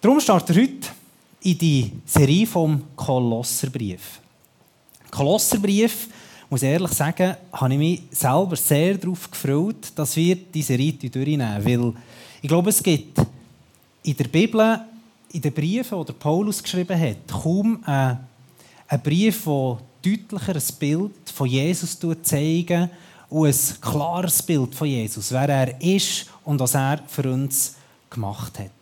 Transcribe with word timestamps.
Darum 0.00 0.20
startet 0.20 0.56
er 0.56 0.62
heute 0.62 0.88
in 1.40 1.58
die 1.58 1.92
Serie 2.04 2.46
vom 2.46 2.82
Kolosserbrief. 2.94 4.20
Kolosserbrief, 5.10 6.08
muss 6.50 6.62
ich 6.62 6.68
ehrlich 6.68 6.92
sagen, 6.92 7.34
habe 7.52 7.72
ich 7.72 7.78
mich 7.78 8.02
selber 8.10 8.56
sehr 8.56 8.98
darauf 8.98 9.30
gefreut, 9.30 9.92
dass 9.94 10.14
wir 10.16 10.36
diese 10.36 10.68
Serie 10.68 10.92
durchnehmen. 10.92 11.64
Weil 11.64 11.92
ich 12.42 12.48
glaube, 12.48 12.70
es 12.70 12.82
gibt 12.82 13.18
in 14.02 14.16
der 14.16 14.28
Bibel, 14.28 14.80
in 15.32 15.40
den 15.40 15.52
Briefen, 15.52 16.04
die 16.04 16.12
Paulus 16.12 16.62
geschrieben 16.62 17.00
hat, 17.00 17.26
kaum 17.26 17.82
einen, 17.84 18.18
einen 18.88 19.02
Brief, 19.02 19.44
der 19.44 19.78
deutlicher 20.02 20.54
ein 20.54 20.78
Bild 20.78 21.30
von 21.32 21.48
Jesus 21.48 21.98
zeigt 22.22 22.90
und 23.30 23.46
ein 23.46 23.80
klares 23.80 24.42
Bild 24.42 24.74
von 24.74 24.88
Jesus, 24.88 25.32
wer 25.32 25.48
er 25.48 25.80
ist 25.80 26.26
und 26.44 26.60
was 26.60 26.74
er 26.74 27.00
für 27.08 27.32
uns 27.32 27.76
gemacht 28.10 28.58
hat. 28.58 28.75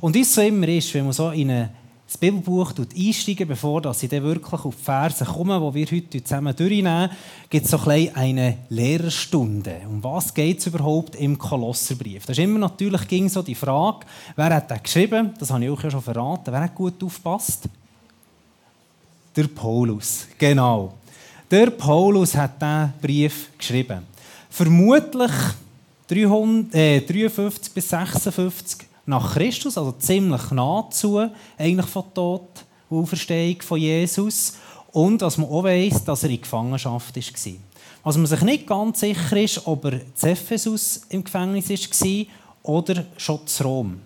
Und 0.00 0.14
wie 0.14 0.20
es 0.20 0.34
so 0.34 0.40
immer 0.40 0.68
ist, 0.68 0.92
wenn 0.94 1.04
man 1.04 1.12
so 1.12 1.30
in 1.30 1.50
ein 1.50 1.70
Bibelbuch 2.18 2.72
einsteigen, 2.76 3.46
bevor 3.46 3.84
ich 3.84 4.08
dann 4.08 4.22
wirklich 4.24 4.64
auf 4.64 4.74
die 4.74 4.82
Verse 4.82 5.24
komme, 5.24 5.58
die 5.58 5.74
wir 5.74 5.96
heute 5.96 6.24
zusammen 6.24 6.56
durchnehmen, 6.56 7.10
gibt 7.48 7.64
es 7.64 7.70
so 7.70 7.78
ein 7.78 8.14
eine 8.14 8.58
Lehrerstunde. 8.68 9.82
Um 9.88 10.02
was 10.02 10.34
geht 10.34 10.58
es 10.58 10.66
überhaupt 10.66 11.14
im 11.16 11.38
Kolosserbrief? 11.38 12.26
Das 12.26 12.36
ist 12.36 12.42
immer 12.42 12.58
natürlich 12.58 13.06
ging 13.06 13.28
so 13.28 13.42
die 13.42 13.54
Frage, 13.54 14.06
wer 14.34 14.54
hat 14.54 14.70
das 14.70 14.82
geschrieben? 14.82 15.30
Das 15.38 15.50
habe 15.50 15.64
ich 15.64 15.70
auch 15.70 15.80
schon 15.80 16.02
verraten. 16.02 16.52
Wer 16.52 16.60
hat 16.60 16.74
gut 16.74 17.02
aufgepasst? 17.02 17.68
Der 19.36 19.46
Paulus, 19.46 20.26
genau. 20.36 20.94
Der 21.50 21.70
Paulus 21.70 22.34
hat 22.34 22.60
diesen 22.60 22.92
Brief 23.00 23.50
geschrieben. 23.56 24.02
Vermutlich 24.50 25.32
300, 26.08 26.74
äh, 26.74 27.00
53 27.00 27.72
bis 27.72 27.88
56 27.88 28.89
nach 29.10 29.34
Christus, 29.34 29.76
also 29.76 29.92
ziemlich 29.92 30.50
nahezu 30.50 31.28
eigentlich 31.58 31.86
von 31.86 32.04
Tod 32.14 32.48
und 32.88 33.02
Auferstehung 33.02 33.60
von 33.60 33.78
Jesus. 33.78 34.54
Und 34.92 35.20
dass 35.22 35.36
man 35.36 35.48
auch 35.48 35.64
weiss, 35.64 36.02
dass 36.02 36.24
er 36.24 36.30
in 36.30 36.40
Gefangenschaft 36.40 37.16
war. 37.16 37.52
Was 38.02 38.16
man 38.16 38.26
sich 38.26 38.40
nicht 38.42 38.66
ganz 38.66 39.00
sicher 39.00 39.36
ist, 39.36 39.66
ob 39.66 39.84
er 39.84 40.00
zu 40.14 40.28
Ephesus 40.28 41.02
im 41.10 41.22
Gefängnis 41.22 41.68
war 41.68 42.26
oder 42.62 43.04
schon 43.16 43.46
zu 43.46 43.64
Rom. 43.64 44.00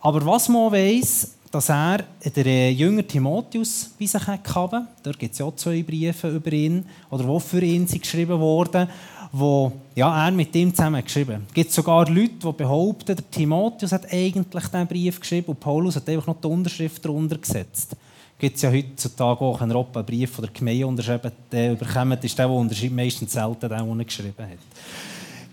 Aber 0.00 0.24
was 0.26 0.48
man 0.48 0.72
weiss, 0.72 1.32
dass 1.50 1.68
er 1.68 2.04
der 2.24 2.46
äh, 2.46 2.70
jünger 2.70 3.06
Timotheus 3.06 3.90
bei 3.98 4.06
sich 4.06 4.26
hatte. 4.26 4.86
Dort 5.02 5.18
gibt 5.18 5.32
es 5.32 5.38
ja 5.38 5.46
auch 5.46 5.56
zwei 5.56 5.82
Briefe 5.82 6.28
über 6.28 6.52
ihn, 6.52 6.84
oder 7.10 7.26
wo 7.26 7.40
für 7.40 7.60
ihn 7.60 7.88
sie 7.88 7.98
geschrieben 7.98 8.38
wurden, 8.38 8.88
wo 9.32 9.72
ja, 9.94 10.26
er 10.26 10.32
mit 10.32 10.54
ihm 10.54 10.74
zusammen 10.74 11.04
geschrieben. 11.04 11.44
Es 11.48 11.54
gibt 11.54 11.72
sogar 11.72 12.08
Leute, 12.08 12.34
die 12.42 12.52
behaupten, 12.52 13.16
der 13.16 13.30
Timotheus 13.30 13.92
hat 13.92 14.12
eigentlich 14.12 14.64
diesen 14.64 14.86
Brief 14.86 15.20
geschrieben 15.20 15.48
und 15.48 15.60
Paulus 15.60 15.96
hat 15.96 16.08
einfach 16.08 16.26
noch 16.26 16.40
die 16.40 16.48
Unterschrift 16.48 17.04
darunter 17.04 17.38
gesetzt. 17.38 17.96
Gibt 18.38 18.56
es 18.56 18.62
ja 18.62 18.70
heutzutage 18.70 19.40
auch, 19.40 19.60
wenn 19.60 19.70
einen 19.70 20.06
Brief 20.06 20.30
von 20.30 20.44
der 20.44 20.52
Gemeinde 20.52 20.86
unterschreiben 20.86 21.30
der 21.52 21.72
überkommt, 21.72 22.24
ist 22.24 22.38
der, 22.38 22.46
der 22.46 22.56
unterschreibt, 22.56 22.94
meistens 22.94 23.32
selten 23.32 23.68
der, 23.68 23.68
der 23.68 24.04
geschrieben 24.04 24.34
hat. 24.38 24.58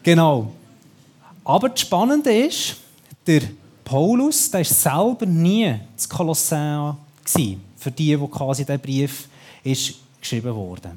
Genau. 0.01 0.51
Aber 1.43 1.69
das 1.69 1.81
Spannende 1.81 2.31
ist, 2.31 2.77
der 3.25 3.41
Paulus 3.83 4.49
der 4.49 4.61
war 4.61 4.65
selber 4.65 5.25
nie 5.25 5.75
zu 5.95 6.09
Kolossäa, 6.09 6.97
für 7.75 7.91
die, 7.91 8.17
die 8.17 8.27
quasi 8.27 8.65
dieser 8.65 8.77
Brief 8.77 9.27
ist 9.63 9.95
geschrieben 10.19 10.55
wurde. 10.55 10.91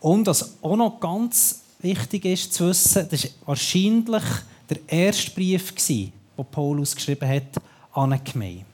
Und 0.00 0.26
was 0.26 0.56
auch 0.62 0.76
noch 0.76 1.00
ganz 1.00 1.61
wichtig 1.82 2.24
ist 2.24 2.52
zu 2.54 2.68
wissen, 2.68 3.06
das 3.10 3.24
war 3.24 3.30
wahrscheinlich 3.46 4.22
der 4.68 4.78
erste 4.86 5.30
Brief, 5.32 5.74
den 5.74 6.12
Paulus 6.50 6.94
geschrieben 6.94 7.28
hat 7.28 7.62
an 7.92 8.12
eine 8.12 8.22
Gemeinde. 8.22 8.64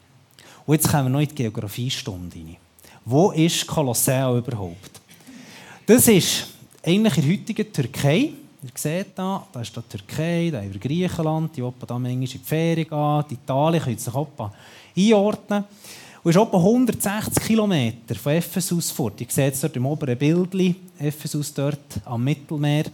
Und 0.66 0.74
jetzt 0.74 0.90
kommen 0.90 1.06
wir 1.06 1.10
noch 1.10 1.20
in 1.20 1.28
die 1.28 1.34
Geografiestunde 1.34 2.36
rein. 2.36 2.56
Wo 3.04 3.30
ist 3.30 3.66
Kolossäa 3.66 4.36
überhaupt? 4.36 5.00
Das 5.86 6.06
ist 6.08 6.46
eigentlich 6.84 7.16
in 7.16 7.22
der 7.24 7.32
heutigen 7.32 7.72
Türkei. 7.72 8.32
Ihr 8.62 8.70
seht 8.74 9.06
da, 9.14 9.46
da 9.52 9.60
ist 9.60 9.74
die 9.74 9.80
Türkei, 9.80 10.50
da 10.50 10.62
wir 10.62 10.78
Griechenland, 10.78 11.56
die 11.56 11.62
Opa 11.62 11.86
da 11.86 11.98
manchmal 11.98 12.22
in 12.22 12.28
die 12.28 12.38
Ferien 12.38 13.24
die 13.30 13.34
Italien 13.34 13.82
können 13.82 13.98
sich 13.98 14.14
Opa 14.14 14.52
einordnen. 14.96 15.64
Und 16.22 16.30
ist 16.30 16.36
etwa 16.36 16.56
160 16.58 17.42
Kilometer 17.42 18.14
von 18.16 18.32
Ephesus 18.32 18.90
fort. 18.90 19.20
Ihr 19.20 19.28
seht 19.30 19.54
es 19.54 19.60
dort 19.60 19.76
im 19.76 19.86
oberen 19.86 20.18
Bild, 20.18 20.76
Ephesus 20.98 21.54
dort 21.54 22.00
am 22.04 22.22
Mittelmeer. 22.24 22.84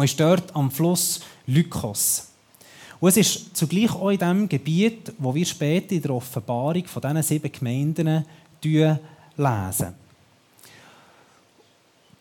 Und 0.00 0.06
ist 0.06 0.18
dort 0.18 0.56
am 0.56 0.70
Fluss 0.70 1.20
Lykos. 1.46 2.28
Und 3.00 3.10
es 3.10 3.18
ist 3.18 3.54
zugleich 3.54 3.90
auch 3.90 4.08
in 4.08 4.16
dem 4.16 4.48
Gebiet, 4.48 5.12
wo 5.18 5.34
wir 5.34 5.44
später 5.44 5.94
in 5.94 6.00
der 6.00 6.12
Offenbarung 6.12 6.86
von 6.86 7.02
diesen 7.02 7.22
sieben 7.22 7.52
Gemeinden 7.52 8.24
lesen. 8.62 9.94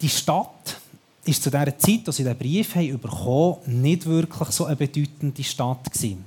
Die 0.01 0.09
Stadt 0.09 0.75
ist 1.23 1.41
zu 1.41 1.49
dieser 1.49 1.77
Zeit, 1.77 2.01
als 2.05 2.17
sie 2.17 2.25
den 2.25 2.37
Brief 2.37 2.75
haben 2.75 3.79
nicht 3.81 4.05
wirklich 4.05 4.49
so 4.49 4.65
eine 4.65 4.75
bedeutende 4.75 5.43
Stadt 5.45 5.85
gewesen. 5.85 6.25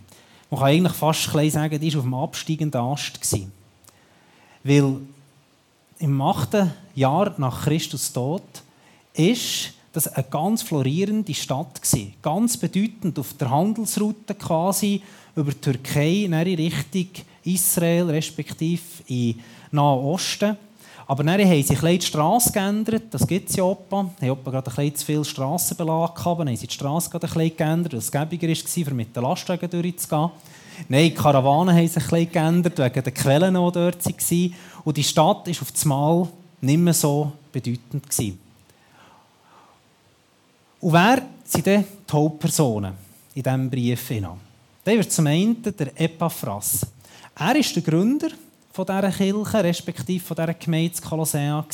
Man 0.51 0.59
kann 0.59 0.69
eigentlich 0.69 0.95
fast 0.95 1.53
sagen, 1.53 1.79
die 1.79 1.93
war 1.93 1.99
auf 1.99 2.07
dem 2.07 2.15
absteigenden 2.15 2.81
Ast. 2.81 3.21
Gewesen. 3.21 3.53
Weil 4.65 4.97
im 5.99 6.23
8. 6.23 6.49
Jahr 6.95 7.35
nach 7.37 7.65
Christus 7.65 8.11
Tod 8.11 8.43
ist 9.13 9.75
das 9.93 10.09
eine 10.09 10.27
ganz 10.29 10.63
florierende 10.63 11.35
Stadt 11.35 11.83
gewesen. 11.83 12.15
Ganz 12.23 12.57
bedeutend 12.57 13.19
auf 13.19 13.35
der 13.35 13.51
Handelsroute 13.51 14.35
quasi 14.35 15.03
über 15.37 15.53
die 15.53 15.61
Türkei 15.61 16.25
in 16.25 16.35
Richtung 16.35 17.09
Israel 17.45 18.11
respektive 18.11 18.83
in 19.07 19.41
Nahen 19.71 20.05
Osten. 20.05 20.57
Aber 21.07 21.25
dann 21.25 21.41
haben 21.41 21.63
sie 21.63 21.75
die 21.75 22.01
Straße 22.01 22.53
geändert, 22.53 23.05
das 23.11 23.27
gibt 23.27 23.51
es 23.51 23.57
ja. 23.57 23.77
Sie 24.21 24.31
haben 24.31 24.45
gerade 24.45 24.71
ein 24.75 24.95
zu 24.95 25.05
viel 25.05 25.25
Strassenbelag 25.25 26.15
gehabt, 26.15 26.41
dann 26.41 26.49
haben 26.49 26.57
sie 26.57 26.67
die 26.67 26.75
Straße 26.75 27.11
gerade 27.11 27.27
ein 27.27 27.33
bisschen 27.35 27.57
geändert, 27.57 27.93
dass 27.93 28.05
es 28.05 28.13
gäbiger 28.13 28.49
war, 28.49 28.91
um 28.93 28.97
mit 28.97 29.15
den 29.15 29.23
Lastwagen 29.23 29.69
durchzugehen. 29.69 30.31
Nein, 30.89 31.05
die 31.05 31.15
Karawanen 31.15 31.77
haben 31.77 31.89
sich 31.89 32.13
ein 32.13 32.33
geändert, 32.33 32.79
wegen 32.79 33.05
der 33.05 33.13
Quellen, 33.13 33.55
die 33.55 33.61
dort 33.61 34.07
waren. 34.07 34.55
Und 34.85 34.97
die 34.97 35.05
Stadt 35.05 35.47
war 35.47 35.51
auf 35.51 35.73
einmal 35.83 36.29
nicht 36.61 36.79
mehr 36.79 36.95
so 36.95 37.33
bedeutend. 37.53 38.09
Gewesen. 38.09 38.42
Und 40.83 40.95
wer 40.95 41.23
sind 41.45 41.65
denn 41.65 41.85
die 42.09 42.13
Hauptpersonen 42.13 42.95
in 43.37 43.43
diesem 43.45 43.71
Brief? 43.71 44.09
Der 44.85 44.97
wird 44.97 45.13
zum 45.13 45.29
einen 45.29 45.63
der 45.63 46.01
Epaphras. 46.01 46.85
Er 47.39 47.55
ist 47.55 47.77
der 47.77 47.85
Gründer 47.85 48.31
dieser 48.77 49.13
Kirche, 49.13 49.63
respektive 49.63 50.35
dieser 50.35 50.55
Gemeinde 50.55 51.01
Kolossea. 51.01 51.65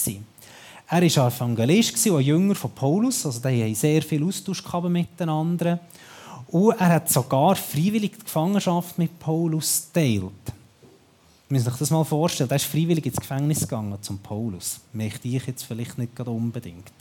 Er 0.91 1.03
war 1.17 1.27
Evangelist 1.29 2.07
und 2.07 2.19
ein 2.19 2.23
Jünger 2.23 2.55
von 2.55 2.71
Paulus, 2.73 3.25
also 3.25 3.41
die 3.41 3.65
haben 3.65 3.75
sehr 3.75 4.03
viel 4.03 4.23
Austausch 4.23 4.63
miteinander. 4.91 5.81
Und 6.49 6.79
er 6.79 6.89
hat 6.89 7.11
sogar 7.11 7.57
freiwillig 7.57 8.13
die 8.13 8.25
Gefangenschaft 8.25 8.99
mit 8.99 9.19
Paulus 9.19 9.89
geteilt. 9.91 10.23
Man 11.49 11.63
muss 11.63 11.65
sich 11.65 11.77
das 11.77 11.91
mal 11.91 12.05
vorstellen, 12.05 12.51
er 12.51 12.57
ist 12.57 12.67
freiwillig 12.67 13.07
ins 13.07 13.17
Gefängnis 13.17 13.61
gegangen 13.61 13.97
zum 14.03 14.19
Paulus. 14.19 14.81
Möchte 14.93 15.29
ich 15.29 15.47
jetzt 15.47 15.63
vielleicht 15.63 15.97
nicht 15.97 16.21
unbedingt. 16.21 16.93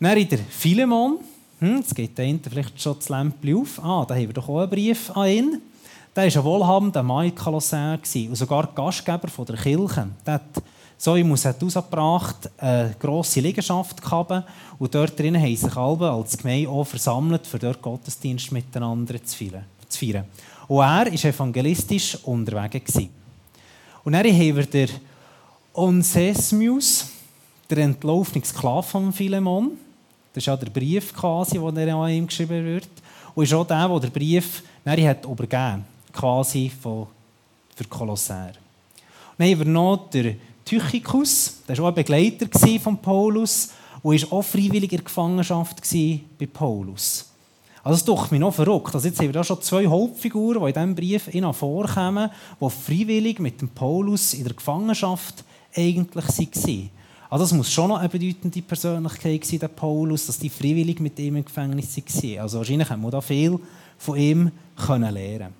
Dann 0.00 0.16
in 0.16 0.28
der 0.28 0.38
Philemon, 0.38 1.18
hm, 1.58 1.76
jetzt 1.78 1.94
geht 1.94 2.18
da 2.18 2.22
hinten 2.22 2.50
vielleicht 2.50 2.80
schon 2.80 2.96
das 2.96 3.08
Lämpchen 3.08 3.56
auf. 3.56 3.82
Ah, 3.82 4.04
da 4.06 4.14
haben 4.14 4.28
wir 4.28 4.32
doch 4.32 4.48
auch 4.48 4.60
einen 4.60 4.70
Brief 4.70 5.10
an 5.16 5.28
ihn. 5.28 5.62
Der 6.14 6.24
war 6.24 6.40
ein 6.40 6.44
wohlhabender 6.44 7.02
Mann 7.02 7.26
in 7.26 7.34
Kolossäen 7.34 7.98
und 8.28 8.34
sogar 8.36 8.68
Gastgeber 8.74 9.28
der 9.44 9.56
Kirche. 9.56 10.08
Der 10.24 10.34
hat 10.34 10.62
Soimus 11.00 11.44
hat 11.44 11.60
herausgebracht, 11.60 12.50
eine 12.58 12.94
grosse 12.98 13.38
Liegenschaft 13.38 14.02
gehabt 14.02 14.44
und 14.80 14.94
dort 14.94 15.16
drinnen 15.16 15.40
haben 15.40 15.56
sich 15.56 15.76
alle 15.76 16.10
als 16.10 16.36
Gemeinde 16.36 16.68
auch 16.68 16.84
versammelt, 16.84 17.46
für 17.46 17.60
dort 17.60 17.80
Gottesdienst 17.80 18.50
miteinander 18.50 19.22
zu 19.22 19.36
feiern. 19.36 20.24
Und 20.66 20.78
er 20.78 21.06
war 21.06 21.06
evangelistisch 21.06 22.18
unterwegs. 22.24 22.96
Und 24.02 24.12
dann 24.12 24.26
haben 24.26 24.56
wir 24.56 24.66
den 24.66 24.90
Onsesmius, 25.72 27.10
der 27.70 27.78
entlaufene 27.78 28.44
Sklave 28.44 28.82
von 28.82 29.12
Philemon. 29.12 29.78
Das 30.38 30.44
ist 30.44 30.46
ja 30.46 30.56
der 30.56 30.70
Brief, 30.70 31.12
quasi, 31.12 31.58
der 31.58 31.96
an 31.96 32.10
ihm 32.12 32.28
geschrieben 32.28 32.64
wird. 32.64 32.86
Und 33.34 33.42
ist 33.42 33.52
auch 33.52 33.66
der, 33.66 33.88
der 33.88 33.98
den 33.98 34.12
Brief 34.12 34.62
dann 34.84 35.04
hat 35.04 35.24
übergeben 35.24 35.84
quasi 36.12 36.70
von, 36.80 37.08
für 37.74 37.84
Kolosser. 37.88 38.52
Dann 39.36 39.50
haben 39.50 39.58
wir 39.58 39.66
noch 39.66 40.08
den 40.10 40.38
Tychikus, 40.64 41.56
der 41.66 41.76
war 41.78 41.86
auch 41.86 41.88
ein 41.88 41.94
Begleiter 41.94 42.46
von 42.78 42.98
Paulus 42.98 43.70
und 44.00 44.14
war 44.30 44.38
auch 44.38 44.42
freiwillig 44.42 44.92
in 44.92 44.98
Gefangenschaft 45.04 45.82
bei 46.38 46.46
Paulus. 46.46 47.28
Also 47.82 47.96
ist 47.96 48.08
mich 48.30 48.40
noch 48.40 48.54
verrückt. 48.54 48.94
Also 48.94 49.08
jetzt 49.08 49.18
haben 49.18 49.26
wir 49.26 49.32
da 49.32 49.42
schon 49.42 49.60
zwei 49.60 49.88
Hauptfiguren, 49.88 50.62
die 50.62 50.68
in 50.68 50.72
diesem 50.72 50.94
Brief 50.94 51.28
vorkommen, 51.52 52.30
die 52.60 52.70
freiwillig 52.70 53.40
mit 53.40 53.60
dem 53.60 53.70
Paulus 53.70 54.34
in 54.34 54.44
der 54.44 54.54
Gefangenschaft 54.54 55.42
eigentlich 55.74 56.26
waren. 56.26 56.90
Also 57.30 57.44
das 57.44 57.52
muss 57.52 57.70
schon 57.70 57.88
noch 57.88 57.98
eine 57.98 58.08
bedeutende 58.08 58.62
Persönlichkeit 58.62 59.44
sein, 59.44 59.58
der 59.58 59.68
Paulus, 59.68 60.26
dass 60.26 60.38
die 60.38 60.48
freiwillig 60.48 60.98
mit 61.00 61.18
ihm 61.18 61.36
im 61.36 61.44
Gefängnis 61.44 61.96
waren. 61.96 62.38
Also 62.40 62.58
wahrscheinlich 62.58 62.88
haben 62.88 63.02
wir 63.02 63.10
da 63.10 63.20
viel 63.20 63.58
von 63.98 64.18
ihm 64.18 64.50
lernen 64.86 65.14
können. 65.14 65.54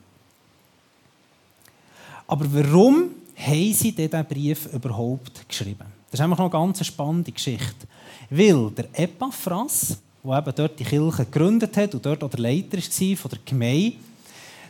Aber 2.27 2.47
warum 2.53 3.11
haben 3.37 3.73
sie 3.73 3.93
diesen 3.93 4.25
Brief 4.25 4.73
überhaupt 4.73 5.47
geschrieben? 5.49 5.87
Das 6.11 6.21
ist 6.21 6.25
einfach 6.25 6.39
noch 6.39 6.47
eine 6.47 6.65
ganz 6.65 6.87
spannende 6.87 7.33
Geschichte. 7.33 7.87
Weil 8.31 8.71
der 8.71 8.87
Epaphras, 8.93 9.99
der 10.25 10.39
eben 10.39 10.53
dort 10.55 10.79
die 10.79 10.85
Kirche 10.85 11.25
gegründet 11.27 11.77
hat 11.77 11.95
und 11.95 12.05
dort 12.05 12.25
auch 12.25 12.31
der 12.31 12.41
Leiter 12.41 12.79
war 12.79 13.17
von 13.17 13.31
der 13.31 13.39
Gemeinde, 13.45 13.97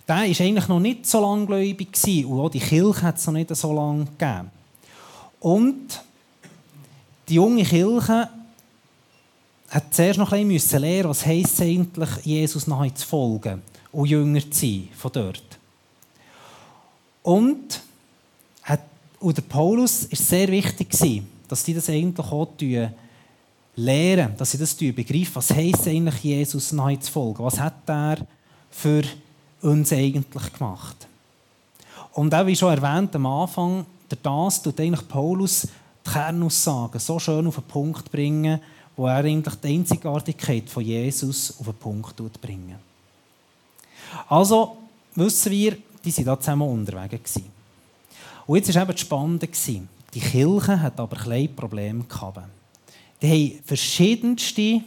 der 0.07 0.17
war 0.17 0.23
eigentlich 0.23 0.69
noch 0.69 0.81
nicht 0.81 1.07
so 1.07 1.21
langgläubig 1.21 1.89
und 2.27 2.41
auch 2.41 2.49
die 2.49 2.61
Kirche 2.61 3.03
hat 3.03 3.19
es 3.19 3.27
noch 3.27 3.35
nicht 3.35 3.55
so 3.55 3.73
lange 3.73 4.07
gegeben. 4.07 4.51
Und 5.41 6.03
die 7.29 7.35
junge 7.35 7.65
Kirche 7.65 8.29
hat 9.71 9.95
zuerst 9.95 10.19
noch 10.19 10.33
ein 10.33 10.49
bisschen 10.49 10.81
lernen, 10.81 11.11
was 11.11 11.27
heisst 11.27 11.61
eigentlich, 11.61 12.09
Jesus 12.25 12.67
nachher 12.67 12.95
zu 12.95 13.07
folgen 13.07 13.63
und 13.93 14.09
jünger 14.09 14.41
zu 14.41 14.61
sein 14.61 14.89
von 14.97 15.13
dort. 15.13 15.59
Und, 17.23 17.83
hat, 18.63 18.81
und 19.21 19.37
der 19.37 19.43
Paulus 19.43 20.11
war 20.11 20.17
sehr 20.17 20.49
wichtig, 20.49 20.89
dass 21.49 21.65
die 21.65 21.75
das 21.75 21.91
eigentlich 21.91 22.27
auch 22.27 22.49
lernen, 23.77 24.35
dass 24.37 24.51
sie 24.51 24.59
das 24.59 24.75
begreifen, 24.75 25.35
was 25.35 25.51
heisst 25.51 25.87
eigentlich, 25.87 26.25
Jesus 26.25 26.73
nachher 26.73 27.01
zu 27.01 27.13
folgen. 27.13 27.45
Was 27.45 27.61
hat 27.61 27.87
er 27.87 28.27
für 28.71 29.03
uns 29.61 29.93
eigentlich 29.93 30.53
gemacht? 30.55 31.07
Und 32.13 32.35
auch 32.35 32.47
wie 32.47 32.57
schon 32.57 32.77
erwähnt 32.77 33.15
am 33.15 33.27
Anfang, 33.27 33.85
der 34.11 34.19
das 34.23 34.63
tut 34.63 34.81
eigentlich 34.81 35.07
Paulus 35.07 35.69
Kernaussagen 36.13 37.01
so 37.01 37.19
schön 37.19 37.47
auf 37.47 37.57
den 37.57 37.65
Punkt 37.65 38.11
bringen, 38.11 38.61
wo 38.97 39.07
er 39.07 39.25
eigentlich 39.25 39.55
die 39.57 39.69
Einzigartigkeit 39.69 40.69
von 40.69 40.83
Jesus 40.83 41.55
auf 41.59 41.67
den 41.67 41.75
Punkt 41.75 42.41
bringen. 42.41 42.77
Also 44.29 44.79
wissen 45.15 45.53
wir, 45.53 45.77
die 46.05 46.17
waren 46.17 46.25
da 46.25 46.41
zusammen 46.41 46.69
unterwegs. 46.69 47.41
Und 48.47 48.57
jetzt 48.57 48.75
war 48.75 48.83
eben 48.83 48.93
das 48.93 49.01
Spannende. 49.01 49.49
Die 50.15 50.21
Kirche 50.21 50.81
hat 50.81 50.99
aber 50.99 51.17
kleine 51.17 51.49
Probleme 51.49 52.05
gehabt. 52.05 52.49
Die 53.21 53.29
haben 53.29 53.65
verschiedenste 53.65 54.83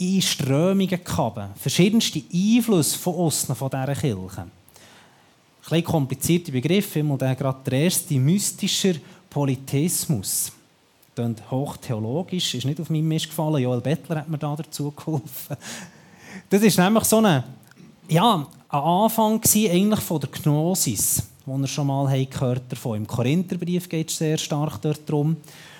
Einströmungen 0.00 1.04
gehabt, 1.04 1.58
verschiedenste 1.58 2.22
Einflüsse 2.32 2.98
von 2.98 3.14
außen 3.14 3.54
von 3.54 3.70
dieser 3.70 3.94
Kirche. 3.94 4.46
Ein 5.70 5.84
komplizierte 5.84 6.50
Begriffe, 6.50 7.00
immer 7.00 7.18
gerade 7.18 7.58
der 7.70 7.80
erste, 7.80 8.14
mystischer 8.14 8.94
Politismus. 9.30 10.52
Klingt 11.14 11.50
hochtheologisch, 11.50 12.54
ist 12.54 12.64
nicht 12.64 12.80
auf 12.80 12.90
meinem 12.90 13.08
Mist 13.08 13.28
gefallen. 13.28 13.62
Joel 13.62 13.80
Bettler 13.80 14.16
hat 14.20 14.28
mir 14.28 14.38
da 14.38 14.54
dazu 14.54 14.92
geholfen. 14.92 15.56
Das 16.48 16.62
ist 16.62 16.78
nämlich 16.78 17.04
so 17.04 17.18
eine, 17.18 17.44
ja, 18.08 18.36
ein 18.36 18.46
Anfang 18.80 19.40
eigentlich 19.42 20.00
von 20.00 20.20
der 20.20 20.30
Gnosis, 20.30 21.22
den 21.44 21.60
ihr 21.60 21.66
schon 21.66 21.86
mal 21.88 22.26
gehört 22.26 22.62
davon. 22.68 22.98
Im 22.98 23.06
Korintherbrief 23.06 23.88
geht 23.88 24.10
es 24.10 24.18
sehr 24.18 24.38
stark 24.38 24.80
darum. 24.80 25.36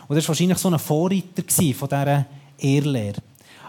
Und 0.09 0.17
das 0.17 0.25
war 0.25 0.29
wahrscheinlich 0.29 0.59
so 0.59 0.69
ein 0.69 0.79
Vorreiter 0.79 1.43
von 1.75 1.89
dieser 1.89 2.27
Ehrlehre. 2.59 3.23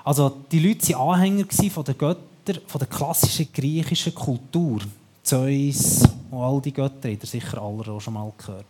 Also 0.04 0.38
die 0.52 0.60
Leute 0.60 0.94
waren 0.94 1.14
Anhänger 1.14 1.46
von 1.70 1.84
den 1.84 1.98
Göttern, 1.98 2.62
von 2.66 2.80
der 2.80 2.88
klassischen 2.88 3.48
griechischen 3.54 4.16
Kultur. 4.16 4.80
Zeus 5.22 6.04
und 6.32 6.42
all 6.42 6.62
die 6.62 6.74
Götter, 6.74 7.10
habt 7.10 7.24
ihr 7.24 7.28
sicher 7.28 7.62
alle 7.62 7.88
auch 7.92 8.00
schon 8.00 8.16
mal 8.16 8.32
gehört. 8.38 8.66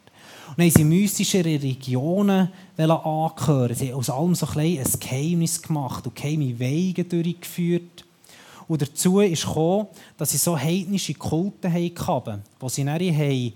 Und 0.50 0.60
dann 0.60 0.70
sie 0.70 0.84
mystische 0.84 1.44
Religionen 1.44 2.50
angehören. 2.78 3.76
Sie 3.76 3.92
haben 3.92 4.00
aus 4.00 4.10
allem 4.10 4.36
so 4.36 4.48
ein, 4.48 4.80
ein 4.80 5.00
Geheimnis 5.00 5.62
gemacht 5.62 6.06
und 6.06 6.16
geheime 6.16 6.58
Wege 6.58 7.04
durchgeführt. 7.04 8.06
Und 8.68 8.82
dazu 8.82 9.20
ist 9.20 9.46
gekommen, 9.46 9.88
dass 10.18 10.32
sie 10.32 10.38
so 10.38 10.58
heidnische 10.58 11.14
Kulte 11.14 11.72
hatten, 11.72 12.44
wo 12.60 12.70
sie 12.70 12.84
dann 12.84 13.00
haben, 13.00 13.54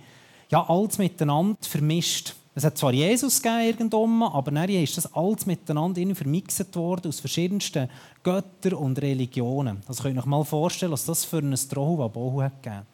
ja, 0.50 0.70
alles 0.70 0.98
miteinander 0.98 1.58
vermischt 1.62 2.36
es 2.56 2.64
hat 2.64 2.78
zwar 2.78 2.94
Jesus 2.94 3.42
gegeben, 3.42 3.90
aber 4.22 4.52
dann 4.52 4.70
ist 4.70 4.98
das 4.98 5.12
alles 5.16 5.48
miteinander 5.48 6.16
vermixt 6.16 6.76
worden 6.76 7.08
aus 7.08 7.20
verschiedensten 7.20 7.90
Göttern 8.22 8.74
und 8.74 9.02
Religionen. 9.02 9.82
Also 9.88 10.04
könnt 10.04 10.16
ihr 10.16 10.20
euch 10.20 10.26
mal 10.28 10.44
vorstellen, 10.44 10.92
was 10.92 11.06
das 11.06 11.26
für 11.26 11.40
ein 11.40 11.56
Trohu 11.56 12.42
hat 12.44 12.62
gegeben. 12.62 12.86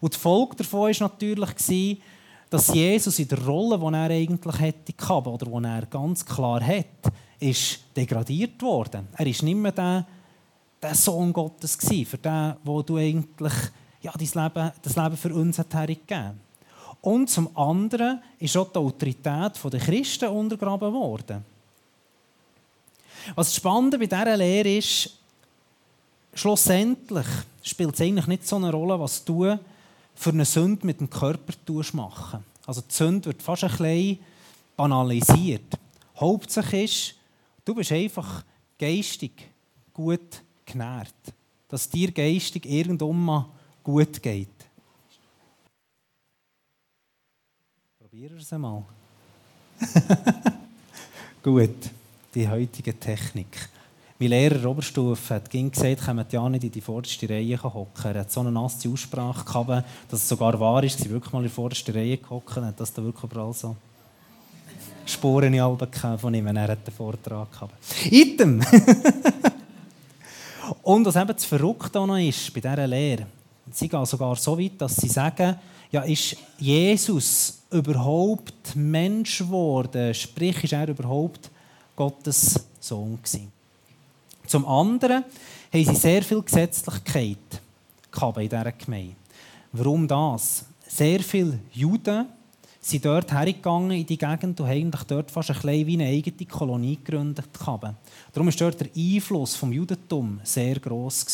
Und 0.00 0.14
die 0.14 0.18
Folge 0.18 0.56
davon 0.56 0.80
war 0.80 1.08
natürlich, 1.08 1.50
dass 2.52 2.68
Jesus 2.68 3.18
in 3.18 3.28
der 3.28 3.42
Rolle, 3.46 3.78
die 3.78 3.94
er 3.94 4.10
eigentlich 4.10 4.60
hätte 4.60 4.92
gehabt, 4.92 5.26
oder 5.26 5.46
die 5.46 5.66
er 5.66 5.86
ganz 5.86 6.22
klar 6.24 6.62
hat, 6.62 7.10
ist 7.40 7.80
degradiert 7.96 8.60
worden. 8.60 9.08
Er 9.16 9.26
ist 9.26 9.42
nicht 9.42 9.56
mehr 9.56 9.72
der, 9.72 10.06
der 10.82 10.94
Sohn 10.94 11.32
Gottes 11.32 11.78
gewesen, 11.78 12.04
für 12.04 12.18
den, 12.18 12.54
wo 12.62 12.82
du 12.82 12.98
eigentlich 12.98 13.54
ja, 14.02 14.12
das 14.12 14.34
Leben, 14.34 14.70
das 14.82 14.96
Leben 14.96 15.16
für 15.16 15.34
uns 15.34 15.58
hat 15.58 15.72
hergegeben. 15.72 16.40
Und 17.00 17.30
zum 17.30 17.56
anderen 17.56 18.20
ist 18.38 18.54
auch 18.58 18.70
die 18.70 18.78
Autorität 18.78 19.52
der 19.72 19.80
Christen 19.80 20.28
untergraben 20.28 20.92
worden. 20.92 21.42
Was 23.34 23.46
das 23.46 23.56
Spannende 23.56 23.98
bei 23.98 24.06
dieser 24.06 24.36
Lehre 24.36 24.76
ist, 24.76 25.08
schlussendlich 26.34 27.26
spielt 27.62 27.94
es 27.94 28.02
eigentlich 28.02 28.26
nicht 28.26 28.46
so 28.46 28.56
eine 28.56 28.70
Rolle, 28.70 29.00
was 29.00 29.24
du 29.24 29.58
für 30.14 30.30
eine 30.30 30.44
Sünde 30.44 30.86
mit 30.86 31.00
dem 31.00 31.10
Körper 31.10 31.52
machen 31.92 32.44
Also 32.66 32.80
die 32.80 32.94
Sünde 32.94 33.26
wird 33.26 33.42
fast 33.42 33.64
ein 33.64 33.70
bisschen 33.70 34.18
banalisiert. 34.76 35.78
Hauptsache 36.16 36.82
ist, 36.82 37.14
du 37.64 37.74
bist 37.74 37.92
einfach 37.92 38.44
geistig 38.78 39.32
gut 39.92 40.42
genährt. 40.64 41.14
Dass 41.68 41.88
dir 41.88 42.12
geistig 42.12 42.66
irgendwann 42.66 43.24
mal 43.24 43.48
gut 43.82 44.22
geht. 44.22 44.48
Probieren 47.98 48.34
wir 48.34 48.42
es 48.42 48.52
einmal. 48.52 48.84
Gut, 51.42 51.90
die 52.34 52.48
heutige 52.48 52.98
Technik. 52.98 53.70
Mein 54.22 54.30
Lehrer 54.30 54.70
Oberstufe 54.70 55.34
hat 55.34 55.50
gesagt, 55.50 56.06
kommt 56.06 56.32
ja 56.32 56.48
nicht 56.48 56.62
in 56.62 56.70
die 56.70 56.80
vorderste 56.80 57.28
Reihe 57.28 57.60
hocken. 57.60 58.04
Er 58.04 58.20
hat 58.20 58.30
so 58.30 58.38
eine 58.38 58.52
nasse 58.52 58.88
Aussprache 58.88 59.44
gehabt, 59.44 59.84
dass 60.08 60.22
es 60.22 60.28
sogar 60.28 60.60
wahr 60.60 60.84
ist, 60.84 61.00
sie 61.00 61.10
wirklich 61.10 61.32
mal 61.32 61.40
in 61.40 61.48
die 61.48 61.52
vorderste 61.52 61.92
Reihe 61.92 62.18
gehockt 62.18 62.54
hat, 62.54 62.78
dass 62.78 62.92
da 62.92 63.02
wirklich 63.02 63.24
überall 63.24 63.52
so 63.52 63.74
Spuren 65.06 65.52
in 65.52 66.18
von 66.18 66.34
ihm, 66.34 66.46
er 66.46 66.68
hat 66.68 66.86
den 66.86 66.94
Vortrag 66.94 67.50
gehabt. 67.50 67.74
Item! 68.12 68.62
Und 70.84 71.04
was 71.04 71.16
eben 71.16 71.26
das 71.26 71.44
Verrückte 71.44 72.06
noch 72.06 72.16
ist 72.16 72.54
bei 72.54 72.60
dieser 72.60 72.86
Lehre, 72.86 73.26
sie 73.72 73.88
gehen 73.88 74.06
sogar 74.06 74.36
so 74.36 74.56
weit, 74.56 74.80
dass 74.80 74.94
sie 74.94 75.08
sagen, 75.08 75.56
ja, 75.90 76.02
ist 76.02 76.36
Jesus 76.60 77.64
überhaupt 77.72 78.76
Mensch 78.76 79.38
geworden? 79.38 80.14
Sprich, 80.14 80.62
ist 80.62 80.74
er 80.74 80.88
überhaupt 80.88 81.50
Gottes 81.96 82.68
Sohn 82.78 83.18
gewesen? 83.20 83.61
Zum 84.46 84.66
anderen 84.66 85.24
haben 85.72 85.84
sie 85.84 85.94
sehr 85.94 86.22
viel 86.22 86.42
Gesetzlichkeit 86.42 87.38
in 88.36 88.48
dieser 88.48 88.72
Gemeinde. 88.72 89.16
Warum 89.72 90.06
das? 90.06 90.64
Sehr 90.86 91.20
viele 91.20 91.58
Juden 91.72 92.26
sind 92.80 93.04
dort 93.04 93.32
hergegangen 93.32 93.92
in 93.92 94.04
die 94.04 94.18
Gegend 94.18 94.60
und 94.60 94.68
haben 94.68 94.90
dort 95.06 95.30
fast 95.30 95.50
ein 95.50 95.54
bisschen 95.54 95.86
wie 95.86 95.94
eine 95.94 96.06
eigene 96.06 96.46
Kolonie 96.46 96.96
gegründet. 96.96 97.48
Darum 97.64 98.46
war 98.46 98.52
dort 98.58 98.80
der 98.80 98.88
Einfluss 98.94 99.54
vom 99.54 99.72
Judentum 99.72 100.40
sehr 100.42 100.78
gross. 100.80 101.24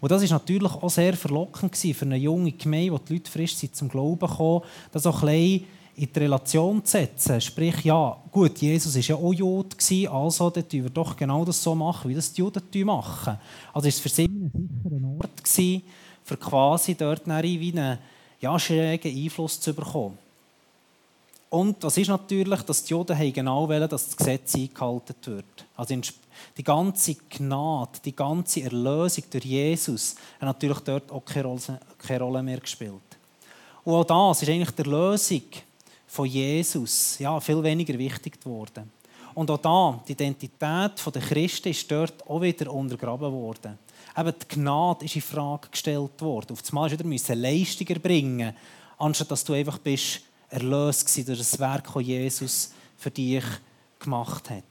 Und 0.00 0.10
das 0.10 0.22
war 0.22 0.38
natürlich 0.38 0.72
auch 0.72 0.90
sehr 0.90 1.14
verlockend 1.14 1.76
für 1.76 2.04
eine 2.04 2.16
junge 2.16 2.52
Gemeinde, 2.52 2.92
wo 2.92 2.98
die 2.98 3.14
Leute 3.14 3.30
frisch 3.30 3.54
sind 3.54 3.76
zum 3.76 3.88
Glauben 3.88 4.28
kamen, 4.28 4.60
das 4.92 5.06
auch 5.06 5.22
ein 5.22 5.28
bisschen 5.28 5.64
in 5.96 6.12
die 6.12 6.18
Relation 6.18 6.84
zu 6.84 6.92
setzen. 6.92 7.40
Sprich, 7.40 7.84
ja, 7.84 8.16
gut, 8.30 8.58
Jesus 8.58 8.94
war 8.94 9.02
ja 9.02 9.16
auch 9.16 9.32
Jude, 9.32 9.76
also 10.10 10.50
dann 10.50 10.64
wir 10.70 10.90
doch 10.90 11.16
genau 11.16 11.44
das 11.44 11.62
so 11.62 11.74
machen, 11.74 12.10
wie 12.10 12.14
das 12.14 12.32
die 12.32 12.40
Juden 12.40 12.62
machen. 12.84 13.38
Also 13.72 13.84
war 13.84 13.88
es 13.88 14.00
für 14.00 14.08
sie 14.08 14.24
ein 14.24 15.18
Ort, 15.20 15.44
gewesen, 15.44 15.82
für 16.24 16.36
quasi 16.36 16.94
dort 16.94 17.28
einen 17.28 17.98
ja, 18.40 18.58
schrägen 18.58 19.16
Einfluss 19.16 19.60
zu 19.60 19.72
bekommen. 19.72 20.18
Und 21.50 21.84
das 21.84 21.96
ist 21.96 22.08
natürlich, 22.08 22.62
dass 22.62 22.82
die 22.82 22.90
Juden 22.90 23.32
genau 23.32 23.68
wollen, 23.68 23.88
dass 23.88 24.06
das 24.06 24.16
Gesetz 24.16 24.56
eingehalten 24.56 25.14
wird. 25.24 25.64
Also 25.76 25.94
die 26.56 26.64
ganze 26.64 27.14
Gnade, 27.14 28.00
die 28.04 28.16
ganze 28.16 28.62
Erlösung 28.62 29.22
durch 29.30 29.44
Jesus 29.44 30.16
hat 30.40 30.48
natürlich 30.48 30.80
dort 30.80 31.12
auch 31.12 31.24
keine 31.24 32.20
Rolle, 32.20 32.42
mehr 32.42 32.58
gespielt. 32.58 32.92
Und 33.84 33.94
auch 33.94 34.04
das 34.04 34.42
ist 34.42 34.48
eigentlich 34.48 34.70
die 34.70 34.82
Erlösung 34.82 35.42
von 36.14 36.26
Jesus 36.26 37.18
ja, 37.18 37.40
viel 37.40 37.60
weniger 37.60 37.98
wichtig 37.98 38.40
geworden. 38.40 38.88
Und 39.34 39.50
auch 39.50 39.58
da, 39.58 40.00
die 40.06 40.12
Identität 40.12 40.60
der 40.60 41.22
Christen 41.22 41.70
ist 41.70 41.90
dort 41.90 42.24
auch 42.28 42.40
wieder 42.40 42.72
untergraben 42.72 43.32
worden. 43.32 43.76
Eben 44.16 44.32
die 44.40 44.54
Gnade 44.54 45.04
ist 45.04 45.16
in 45.16 45.22
Frage 45.22 45.68
gestellt 45.68 46.20
worden. 46.20 46.52
Auf 46.52 46.62
einmal 46.68 46.88
wieder 46.88 47.34
Leistung 47.34 47.88
erbringen, 47.88 48.54
anstatt 48.96 49.32
dass 49.32 49.42
du 49.42 49.54
einfach 49.54 49.78
bist 49.78 50.20
erlöst 50.50 51.16
durch 51.26 51.38
das 51.38 51.58
Werk, 51.58 51.92
das 51.92 52.06
Jesus 52.06 52.72
für 52.96 53.10
dich 53.10 53.42
gemacht 53.98 54.50
hat. 54.50 54.62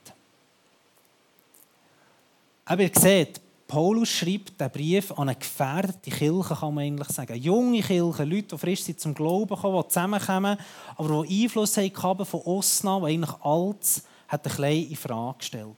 Aber 2.64 2.84
ihr 2.84 2.92
seht, 2.98 3.42
Paulus 3.68 4.10
schreibt 4.10 4.60
den 4.60 4.70
Brief 4.70 5.12
an 5.12 5.30
eine 5.30 5.36
gefährdete 5.36 6.12
Kirche, 6.12 6.56
kann 6.56 6.74
man 6.74 6.84
eigentlich 6.84 7.10
sagen. 7.10 7.36
Junge 7.36 7.82
Kirche, 7.82 8.24
Leute, 8.24 8.48
die 8.50 8.58
frisch 8.58 8.84
sind 8.84 9.00
zum 9.00 9.14
Glauben 9.14 9.56
kommen, 9.56 9.82
die 9.82 9.88
zusammenkommen, 9.88 10.58
aber 10.96 11.26
die 11.26 11.44
Einfluss 11.44 11.78
haben 11.78 12.26
von 12.26 12.42
aussen, 12.42 12.88
die 12.88 13.08
eigentlich 13.08 13.36
alles 13.42 14.04
hat 14.28 14.46
ein 14.46 14.56
bisschen 14.56 14.90
in 14.90 14.96
Frage 14.96 15.38
gestellt. 15.38 15.78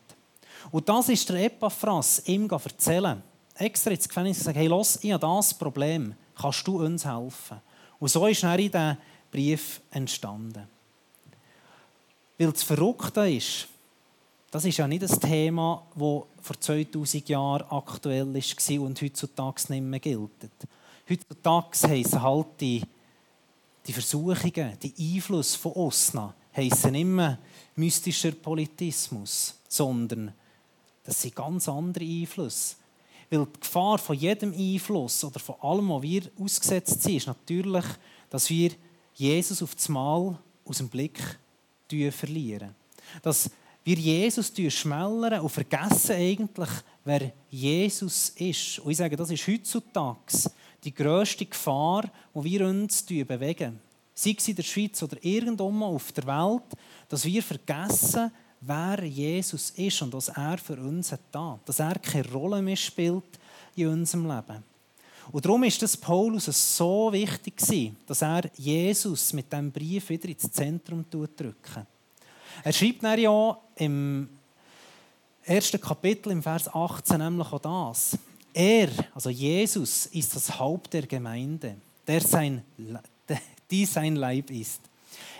Und 0.71 0.89
das 0.89 1.09
ist 1.09 1.29
der 1.29 1.45
Epaphras 1.45 2.21
ihm 2.25 2.49
erzählen. 2.49 3.21
Extra 3.55 3.91
ins 3.91 4.07
Gefängnis 4.07 4.39
gesagt, 4.39 4.57
hey, 4.57 4.67
los, 4.67 4.99
ich 5.01 5.11
habe 5.11 5.25
das 5.25 5.53
Problem, 5.53 6.15
kannst 6.35 6.67
du 6.67 6.83
uns 6.83 7.05
helfen? 7.05 7.61
Und 7.99 8.09
so 8.09 8.25
ist 8.27 8.43
dann 8.43 8.59
in 8.59 8.71
diesem 8.71 8.97
Brief 9.31 9.81
entstanden. 9.91 10.67
Weil 12.37 12.51
das 12.51 12.63
Verrückte 12.63 13.29
ist, 13.29 13.67
das 14.55 14.63
ist 14.63 14.77
ja 14.77 14.87
nicht 14.87 15.03
das 15.03 15.19
Thema, 15.19 15.85
das 15.95 15.99
vor 15.99 16.61
2000 16.61 17.27
Jahren 17.27 17.67
aktuell 17.69 18.33
war 18.33 18.81
und 18.85 19.01
heutzutage 19.01 19.61
nicht 19.67 19.81
mehr 19.81 19.99
gilt. 19.99 20.31
Heutzutage 21.09 21.89
heissen 21.89 22.21
halt 22.21 22.47
die, 22.61 22.81
die 23.85 23.91
Versuchungen, 23.91 24.77
die 24.81 24.93
Einfluss 24.97 25.55
von 25.55 25.73
Osna, 25.73 26.33
heissen 26.55 26.93
nicht 26.93 27.03
mehr 27.03 27.37
mystischer 27.75 28.31
Politismus, 28.31 29.59
sondern 29.67 30.33
das 31.03 31.21
sind 31.21 31.35
ganz 31.35 31.67
andere 31.67 32.05
Einflüsse. 32.05 32.77
Weil 33.29 33.47
die 33.47 33.59
Gefahr 33.59 33.97
von 33.97 34.15
jedem 34.15 34.53
Einfluss 34.53 35.21
oder 35.25 35.41
von 35.41 35.55
allem, 35.59 35.89
was 35.89 36.01
wir 36.01 36.31
ausgesetzt 36.39 37.01
sind, 37.01 37.17
ist 37.17 37.27
natürlich, 37.27 37.85
dass 38.29 38.49
wir 38.49 38.71
Jesus 39.15 39.61
auf 39.61 39.75
das 39.75 39.89
Mal 39.89 40.39
aus 40.63 40.77
dem 40.77 40.87
Blick 40.87 41.19
verlieren. 41.89 42.73
Dass 43.21 43.49
wir 43.85 43.97
Jesus 43.97 44.51
schmälern 44.69 45.41
und 45.41 45.49
vergessen 45.49 46.15
eigentlich, 46.15 46.69
wer 47.03 47.31
Jesus 47.51 48.29
ist. 48.29 48.79
Und 48.79 48.91
ich 48.91 48.97
sage, 48.97 49.15
das 49.15 49.29
ist 49.29 49.47
heutzutage 49.47 50.49
die 50.83 50.93
grösste 50.93 51.45
Gefahr, 51.45 52.11
wo 52.33 52.43
wir 52.43 52.67
uns 52.67 53.03
bewegen. 53.03 53.79
Sei 54.15 54.35
es 54.35 54.47
in 54.47 54.55
der 54.55 54.63
Schweiz 54.63 55.03
oder 55.03 55.23
irgendwo 55.23 55.69
auf 55.85 56.11
der 56.13 56.25
Welt, 56.25 56.63
dass 57.07 57.25
wir 57.25 57.43
vergessen, 57.43 58.31
wer 58.61 59.03
Jesus 59.03 59.69
ist 59.71 60.01
und 60.01 60.13
was 60.13 60.29
er 60.29 60.57
für 60.57 60.77
uns 60.77 61.11
hat 61.11 61.21
da. 61.31 61.59
Dass 61.63 61.79
er 61.79 61.99
keine 61.99 62.31
Rolle 62.31 62.63
mehr 62.63 62.75
spielt 62.75 63.39
in 63.75 63.89
unserem 63.89 64.25
Leben. 64.25 64.63
Und 65.31 65.45
darum 65.45 65.63
ist 65.63 65.81
das 65.81 65.95
Paulus 65.95 66.45
so 66.45 67.11
wichtig, 67.11 67.93
dass 68.07 68.23
er 68.23 68.49
Jesus 68.55 69.31
mit 69.33 69.51
diesem 69.51 69.71
Brief 69.71 70.09
wieder 70.09 70.29
ins 70.29 70.51
Zentrum 70.51 71.05
drückt. 71.09 71.85
Er 72.63 72.73
schreibt 72.73 73.03
dann 73.03 73.19
ja 73.19 73.57
im 73.75 74.29
ersten 75.43 75.79
Kapitel, 75.79 76.31
im 76.31 76.41
Vers 76.41 76.73
18, 76.73 77.17
nämlich 77.17 77.51
auch 77.51 77.59
das. 77.59 78.17
Er, 78.53 78.89
also 79.13 79.29
Jesus, 79.29 80.05
ist 80.07 80.35
das 80.35 80.59
Haupt 80.59 80.93
der 80.93 81.05
Gemeinde, 81.05 81.75
der 82.07 82.21
sein, 82.21 82.63
die 83.69 83.85
sein 83.85 84.15
Leib 84.15 84.49
ist. 84.49 84.81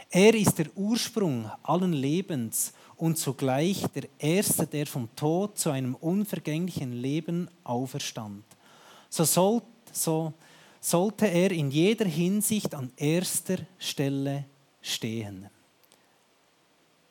Er 0.10 0.34
ist 0.34 0.57
der 0.57 0.67
Ursprung 0.75 1.50
allen 1.63 1.93
Lebens 1.93 2.74
und 2.98 3.17
zugleich 3.17 3.86
der 3.93 4.07
Erste, 4.19 4.67
der 4.67 4.86
vom 4.86 5.13
Tod 5.15 5.57
zu 5.57 5.69
einem 5.69 5.95
unvergänglichen 5.95 6.93
Leben 6.93 7.50
auferstand. 7.63 8.43
So, 9.10 9.24
soll, 9.24 9.62
so 9.91 10.34
sollte 10.79 11.25
er 11.25 11.51
in 11.51 11.72
jeder 11.72 12.05
Hinsicht 12.05 12.75
an 12.75 12.91
erster 12.95 13.57
Stelle 13.79 14.45
stehen. 14.81 15.50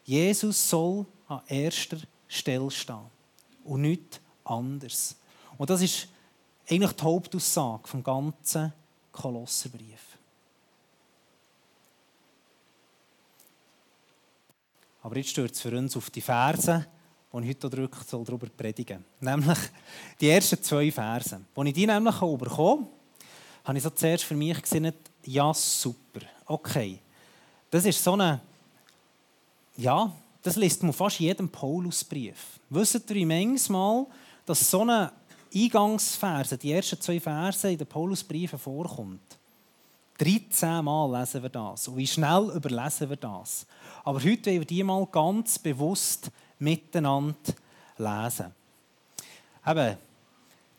Jesus 0.05 0.69
soll 0.69 1.07
an 1.27 1.41
erster 1.49 1.99
Stelle 2.29 2.71
stehen 2.71 3.11
und 3.65 3.81
nichts 3.81 4.21
anderes. 4.45 5.17
Und 5.57 5.71
das 5.71 5.81
ist 5.81 6.09
eigentlich 6.69 6.93
die 6.93 7.03
Hauptaussage 7.03 7.89
vom 7.89 8.03
ganzen 8.03 8.73
Kolosserbrief. 9.11 10.19
Aber 15.03 15.17
jetzt 15.17 15.37
es 15.37 15.61
für 15.61 15.77
uns 15.77 15.97
auf 15.97 16.11
die 16.11 16.21
Verse, 16.21 16.87
die 17.33 17.39
ich 17.41 17.49
heute 17.49 17.71
drückt, 17.71 18.09
soll 18.09 18.25
darüber 18.25 18.47
predigen. 18.49 19.05
Nämlich 19.21 19.59
die 20.21 20.31
ersten 20.31 20.63
zwei 20.63 20.91
Verse. 20.91 21.41
Als 21.55 21.69
ich 21.69 21.75
die 21.75 21.87
nämlich 21.87 22.15
bekommen 22.15 22.49
habe, 22.51 22.87
habe 23.65 23.79
ich 23.79 23.85
so 23.85 23.91
zuerst 23.91 24.25
für 24.25 24.35
mich 24.35 24.61
gesehen, 24.61 24.93
ja, 25.25 25.53
super, 25.53 26.21
okay. 26.47 27.01
Das 27.71 27.85
ist 27.85 28.03
so 28.03 28.13
eine 28.13 28.41
ja, 29.77 30.13
das 30.43 30.57
liest 30.57 30.83
man 30.83 30.93
fast 30.93 31.21
jedem 31.21 31.49
Paulusbrief. 31.49 32.61
Wisst 32.71 33.11
ihr, 33.11 33.27
manchmal, 33.27 34.07
dass 34.45 34.71
so 34.71 34.83
eine 34.83 35.13
Eingangsverse, 35.55 36.59
die 36.59 36.73
ersten 36.73 37.01
zwei 37.01 37.21
Verse 37.21 37.71
in 37.71 37.79
den 37.79 37.87
Paulusbriefen 37.87 38.59
vorkommt? 38.59 39.21
13 40.19 40.85
Mal 40.85 41.19
lesen 41.19 41.43
wir 41.43 41.49
das. 41.49 41.89
Und 41.89 41.97
wie 41.97 42.07
schnell 42.07 42.53
überlesen 42.55 43.09
wir 43.09 43.17
das? 43.17 43.67
Aber 44.05 44.23
heute 44.23 44.51
wollen 44.51 44.61
wir 44.61 44.67
die 44.67 44.83
mal 44.83 45.07
ganz 45.07 45.59
bewusst 45.59 46.31
miteinander 46.59 47.35
lesen. 47.99 48.53
Eben, 49.67 49.97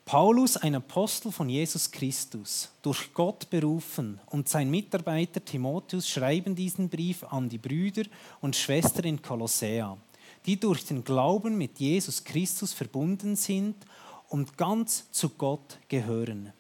Paulus, 0.06 0.56
ein 0.56 0.76
Apostel 0.76 1.32
von 1.32 1.50
Jesus 1.50 1.90
Christus, 1.90 2.70
durch 2.84 3.12
Gott 3.12 3.50
berufen, 3.50 4.20
und 4.28 4.48
sein 4.48 4.70
Mitarbeiter 4.70 5.44
Timotheus 5.44 6.08
schreiben 6.08 6.56
diesen 6.56 6.90
Brief 6.90 7.24
an 7.24 7.50
die 7.50 7.58
Brüder 7.58 8.04
und 8.40 8.56
Schwestern 8.56 9.06
in 9.06 9.22
Kolossea, 9.24 9.98
die 10.46 10.60
durch 10.60 10.86
den 10.86 11.04
Glauben 11.04 11.58
mit 11.58 11.80
Jesus 11.80 12.24
Christus 12.24 12.72
verbunden 12.72 13.36
sind 13.36 13.76
und 14.30 14.56
ganz 14.60 15.10
zu 15.10 15.30
Gott 15.30 15.80
gehören. 15.90 16.54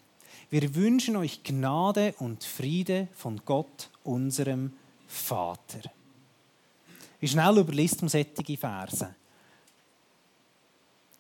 Wir 0.50 0.74
wünschen 0.74 1.16
euch 1.16 1.44
Gnade 1.44 2.16
und 2.18 2.44
Friede 2.44 3.10
von 3.14 3.42
Gott, 3.46 3.92
unserem 4.04 4.74
Vater. 5.06 5.82
Wie 7.20 7.28
schnell 7.28 7.60
überliest 7.60 8.02
man 8.02 8.10
solche 8.10 8.58
Verse? 8.58 9.14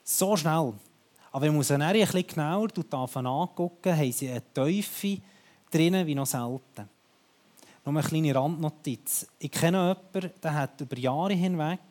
So 0.03 0.35
schnell. 0.35 0.73
Aber 1.35 1.47
wenn 1.47 1.53
man 1.53 1.63
sie 1.63 1.73
dann 1.73 1.81
ein 1.81 1.99
bisschen 1.99 2.27
genauer 2.27 2.69
angucken, 3.13 3.97
haben 3.97 4.11
sie 4.13 4.29
eine 4.29 4.53
Teufel 4.53 5.19
drinnen 5.69 6.07
wie 6.07 6.15
noch 6.15 6.25
selten. 6.25 6.87
Nur 7.83 7.93
eine 7.97 8.03
kleine 8.03 8.33
Randnotiz. 8.33 9.27
Ich 9.37 9.51
kenne 9.51 9.97
jemanden, 10.13 10.31
der 10.41 10.53
hat 10.53 10.79
über 10.79 10.97
Jahre 10.97 11.33
hinweg 11.33 11.81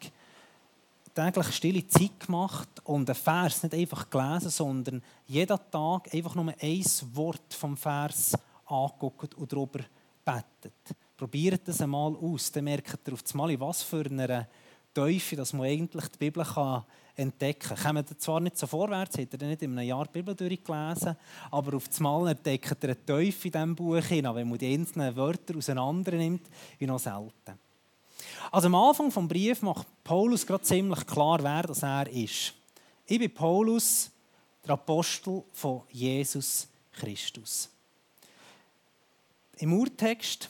täglich 1.15 1.53
stille 1.53 1.87
Zeit 1.87 2.21
gemacht 2.21 2.71
und 2.85 3.11
einen 3.11 3.15
Vers 3.15 3.63
nicht 3.63 3.75
einfach 3.75 4.09
gelesen, 4.09 4.49
sondern 4.49 5.03
jeden 5.27 5.59
Tag 5.71 6.15
einfach 6.15 6.35
nur 6.37 6.55
ein 6.59 6.85
Wort 7.13 7.53
vom 7.53 7.77
Vers 7.77 8.33
angeguckt 8.65 9.35
und 9.35 9.53
darüber 9.53 9.81
betet. 10.25 10.97
Probiert 11.19 11.69
das 11.69 11.83
einmal 11.83 12.17
aus, 12.17 12.51
dann 12.51 12.65
merkt 12.65 13.07
ihr 13.07 13.13
auf 13.13 13.21
einmal, 13.31 13.61
was 13.61 13.83
für 13.83 14.07
eine 14.07 14.49
Teufel, 14.95 15.37
dass 15.37 15.53
man 15.53 15.67
eigentlich 15.67 16.09
die 16.09 16.19
Bibel 16.19 16.45
kann 16.45 16.85
entdecken 17.17 17.77
kann. 17.77 17.97
Kommt 17.97 18.21
zwar 18.21 18.41
nicht 18.41 18.59
so 18.59 18.67
vorwärts, 18.67 19.19
hat 19.19 19.35
er 19.35 19.49
nicht 19.49 19.63
in 19.63 19.79
einem 19.79 19.89
Jahr 19.89 20.07
die 20.07 20.13
Bibel 20.13 20.35
durchgelesen, 20.35 21.17
aber 21.51 21.77
auf 21.77 21.89
einmal 21.97 22.29
entdeckt 22.29 22.83
er 22.83 22.91
einen 22.91 23.07
Teufel 23.07 23.47
in 23.47 23.53
diesem 23.53 23.77
Buch 23.77 24.05
hin, 24.05 24.29
wenn 24.33 24.49
man 24.49 24.59
die 24.59 24.73
einzelnen 24.73 25.15
Wörter 25.15 25.57
auseinander 25.57 26.13
nimmt, 26.13 26.49
wie 26.79 26.87
noch 26.87 26.99
selten. 26.99 27.59
Also 28.51 28.67
am 28.67 28.75
Anfang 28.75 29.11
des 29.11 29.29
Briefs 29.29 29.63
macht 29.63 29.87
Paulus 30.03 30.47
gerade 30.47 30.65
ziemlich 30.65 31.07
klar, 31.07 31.43
wer 31.43 31.63
das 31.63 31.83
er 31.83 32.09
ist. 32.09 32.55
Ich 33.07 33.19
bin 33.19 33.33
Paulus, 33.33 34.11
der 34.65 34.75
Apostel 34.75 35.43
von 35.53 35.83
Jesus 35.91 36.69
Christus. 36.93 37.69
Im 39.59 39.73
Urtext 39.73 40.49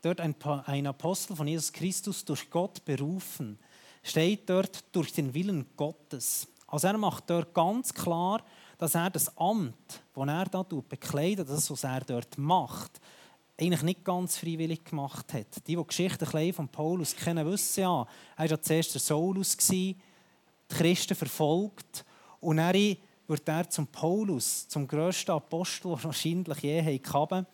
dort 0.00 0.20
ein 0.20 0.86
Apostel 0.86 1.36
von 1.36 1.48
Jesus 1.48 1.72
Christus 1.72 2.24
durch 2.24 2.48
Gott 2.50 2.84
berufen 2.84 3.58
steht 4.08 4.48
dort 4.48 4.84
durch 4.92 5.12
den 5.12 5.32
Willen 5.34 5.66
Gottes. 5.76 6.48
Also 6.66 6.86
er 6.88 6.98
macht 6.98 7.28
dort 7.28 7.54
ganz 7.54 7.92
klar, 7.92 8.42
dass 8.78 8.94
er 8.94 9.10
das 9.10 9.36
Amt, 9.36 10.02
das 10.14 10.28
er 10.28 10.44
da 10.44 10.62
bekleidet, 10.62 11.48
das, 11.48 11.70
was 11.70 11.84
er 11.84 12.00
dort 12.00 12.38
macht, 12.38 13.00
eigentlich 13.60 13.82
nicht 13.82 14.04
ganz 14.04 14.38
freiwillig 14.38 14.84
gemacht 14.84 15.34
hat. 15.34 15.66
Die, 15.66 15.74
die 15.74 15.84
Geschichte 15.84 16.52
von 16.52 16.68
Paulus 16.68 17.16
kennen, 17.16 17.44
wissen 17.46 17.80
ja, 17.80 18.06
er 18.36 18.50
war 18.50 18.62
zuerst 18.62 18.94
der 18.94 19.00
Saulus, 19.00 19.56
die 19.56 19.96
Christen 20.68 21.16
verfolgt 21.16 22.04
und 22.40 22.58
dann 22.58 22.96
wird 23.26 23.48
er 23.48 23.68
zum 23.68 23.86
Paulus, 23.88 24.68
zum 24.68 24.86
grössten 24.86 25.32
Apostel, 25.32 25.90
den 25.92 26.04
wahrscheinlich 26.04 26.58
je 26.58 27.00
hatten, 27.12 27.46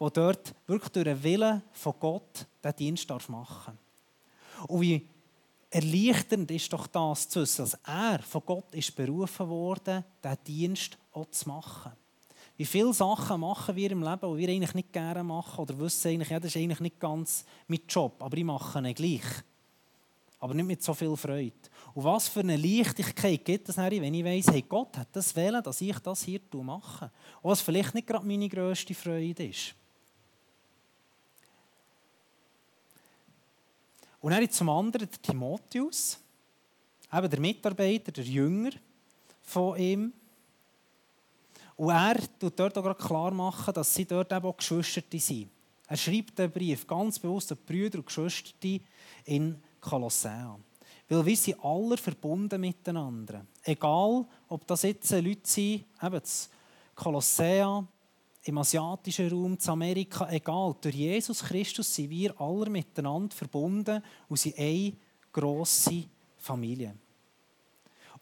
der 0.00 0.10
dort 0.10 0.54
wirklich 0.66 0.92
durch 0.92 1.04
den 1.04 1.22
Willen 1.22 1.62
von 1.72 1.94
Gott 2.00 2.46
den 2.64 2.76
Dienst 2.76 3.08
machen 3.28 3.78
darf. 4.56 4.64
Und 4.68 4.80
wie 4.80 5.06
erleichternd 5.70 6.50
ist 6.50 6.72
doch 6.72 6.86
das 6.86 7.28
zu 7.28 7.40
wissen, 7.40 7.64
dass 7.64 7.78
er 7.84 8.20
von 8.20 8.42
Gott 8.44 8.74
ist 8.74 8.94
berufen 8.94 9.48
wurde, 9.48 10.04
diesen 10.22 10.44
Dienst 10.44 10.98
auch 11.12 11.30
zu 11.30 11.48
machen. 11.48 11.92
Wie 12.56 12.64
viele 12.64 12.94
Sachen 12.94 13.40
machen 13.40 13.76
wir 13.76 13.90
im 13.90 14.02
Leben, 14.02 14.32
die 14.32 14.38
wir 14.38 14.48
eigentlich 14.48 14.74
nicht 14.74 14.92
gerne 14.92 15.22
machen 15.22 15.60
oder 15.60 15.78
wissen 15.78 16.08
eigentlich, 16.08 16.30
ja, 16.30 16.40
das 16.40 16.54
ist 16.54 16.56
eigentlich 16.56 16.80
nicht 16.80 17.00
ganz 17.00 17.44
mein 17.68 17.80
Job, 17.88 18.22
aber 18.22 18.36
ich 18.36 18.44
mache 18.44 18.78
ihn 18.78 18.94
gleich. 18.94 19.24
aber 20.38 20.54
nicht 20.54 20.66
mit 20.66 20.82
so 20.82 20.94
viel 20.94 21.16
Freude. 21.16 21.52
Und 21.94 22.04
was 22.04 22.28
für 22.28 22.40
eine 22.40 22.56
Leichtigkeit 22.56 23.44
gibt 23.44 23.68
es, 23.68 23.76
wenn 23.76 24.14
ich 24.14 24.24
weiss, 24.24 24.46
hey, 24.48 24.62
Gott 24.62 24.96
hat 24.96 25.08
das 25.12 25.34
wählen, 25.34 25.62
dass 25.62 25.80
ich 25.80 25.98
das 25.98 26.22
hier 26.22 26.40
mache. 26.52 27.10
Und 27.42 27.50
was 27.50 27.60
vielleicht 27.60 27.94
nicht 27.94 28.06
gerade 28.06 28.26
meine 28.26 28.48
grösste 28.48 28.94
Freude 28.94 29.46
ist. 29.46 29.74
Und 34.26 34.32
dann 34.32 34.50
zum 34.50 34.68
anderen 34.70 35.08
der 35.08 35.22
Timotheus, 35.22 36.18
eben 37.12 37.30
der 37.30 37.38
Mitarbeiter, 37.38 38.10
der 38.10 38.24
Jünger 38.24 38.72
von 39.40 39.78
ihm. 39.78 40.12
Und 41.76 41.90
er 41.90 42.16
tut 42.36 42.58
dort 42.58 42.76
auch 42.76 42.82
gerade 42.82 43.00
klar 43.00 43.30
machen, 43.30 43.72
dass 43.72 43.94
sie 43.94 44.04
dort 44.04 44.32
eben 44.32 44.44
auch 44.44 44.56
Geschwister 44.56 45.02
sind. 45.20 45.48
Er 45.86 45.96
schreibt 45.96 46.36
den 46.40 46.50
Brief 46.50 46.88
ganz 46.88 47.20
bewusst 47.20 47.52
an 47.52 47.58
die 47.58 47.72
Brüder 47.72 47.98
und 47.98 48.06
Geschwister 48.06 48.80
in 49.26 49.62
Kolossea. 49.80 50.58
Weil 51.08 51.24
wir 51.24 51.36
sind 51.36 51.64
alle 51.64 51.96
verbunden 51.96 52.60
miteinander. 52.60 53.46
Egal, 53.62 54.26
ob 54.48 54.66
das 54.66 54.82
jetzt 54.82 55.08
Leute 55.12 55.38
sind, 55.44 55.84
eben 56.02 56.20
das 56.20 56.50
Kolossea, 56.96 57.86
im 58.46 58.58
asiatischen 58.58 59.28
Raum, 59.28 59.58
in 59.60 59.68
Amerika, 59.68 60.30
egal. 60.30 60.76
Durch 60.80 60.94
Jesus 60.94 61.42
Christus 61.42 61.92
sind 61.92 62.10
wir 62.10 62.40
alle 62.40 62.70
miteinander 62.70 63.34
verbunden 63.34 64.02
und 64.28 64.38
sind 64.38 64.56
eine 64.56 64.92
grosse 65.32 66.04
Familie. 66.36 66.94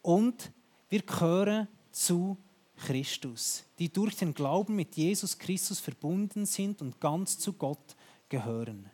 Und 0.01 0.51
wir 0.89 1.03
gehören 1.03 1.69
zu 1.91 2.39
Christus, 2.77 3.65
die 3.79 3.93
durch 3.93 4.17
den 4.17 4.33
Glauben 4.33 4.75
mit 4.77 4.97
Jesus 4.97 5.39
Christus 5.39 5.79
verbunden 5.79 6.47
sind 6.47 6.81
und 6.81 6.99
ganz 7.01 7.39
zu 7.39 7.53
Gott 7.53 7.95
gehören. 8.29 8.91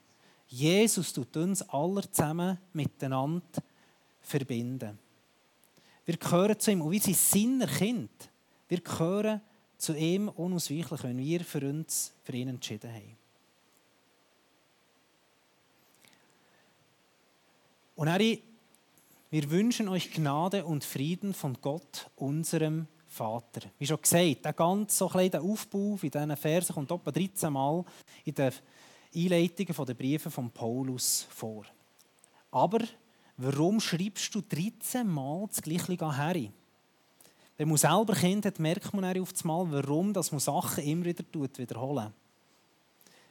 Jesus 0.48 1.12
tut 1.12 1.36
uns 1.36 1.62
alle 1.62 2.10
zusammen 2.10 2.58
miteinander 2.72 3.62
verbinden. 4.20 4.98
Wir 6.04 6.16
gehören 6.16 6.58
zu 6.58 6.72
ihm 6.72 6.82
und 6.82 6.90
wir 6.90 7.00
sind 7.00 7.16
seiner 7.16 7.66
Kind. 7.68 8.10
Wir 8.68 8.80
gehören 8.80 9.40
zu 9.80 9.96
ihm 9.96 10.28
unausweichlich, 10.28 11.02
wenn 11.02 11.18
wir 11.18 11.40
für 11.40 11.66
uns 11.66 12.12
für 12.22 12.32
ihn 12.32 12.48
entschieden 12.48 12.92
haben. 12.92 13.16
Und 17.96 18.10
Harry, 18.10 18.42
wir 19.30 19.50
wünschen 19.50 19.88
euch 19.88 20.12
Gnade 20.12 20.64
und 20.64 20.84
Frieden 20.84 21.34
von 21.34 21.56
Gott, 21.60 22.10
unserem 22.16 22.86
Vater. 23.06 23.68
Wie 23.78 23.86
schon 23.86 24.00
gesagt, 24.00 24.44
der 24.44 24.52
ganz 24.52 24.98
so 24.98 25.08
kleine 25.08 25.40
Aufbau 25.40 25.98
in 26.00 26.10
diesen 26.10 26.36
Versen 26.36 26.74
kommt 26.74 26.90
etwa 26.90 27.10
13 27.10 27.52
Mal 27.52 27.84
in 28.24 28.34
den 28.34 28.52
Einleitungen 29.14 29.86
der 29.86 29.94
Briefe 29.94 30.30
von 30.30 30.50
Paulus 30.50 31.26
vor. 31.30 31.64
Aber 32.50 32.80
warum 33.36 33.80
schreibst 33.80 34.34
du 34.34 34.42
13 34.42 35.06
Mal 35.06 35.46
das 35.48 35.62
Gleiche 35.62 36.16
her? 36.16 36.50
Wenn 37.60 37.68
man 37.68 37.76
selber 37.76 38.14
Kind 38.14 38.46
hat, 38.46 38.58
merkt 38.58 38.94
man 38.94 39.20
auf 39.20 39.34
einmal, 39.42 39.70
warum 39.70 40.14
dass 40.14 40.32
man 40.32 40.40
Sachen 40.40 40.82
immer 40.82 41.04
wieder 41.04 41.22
wiederholen. 41.58 42.10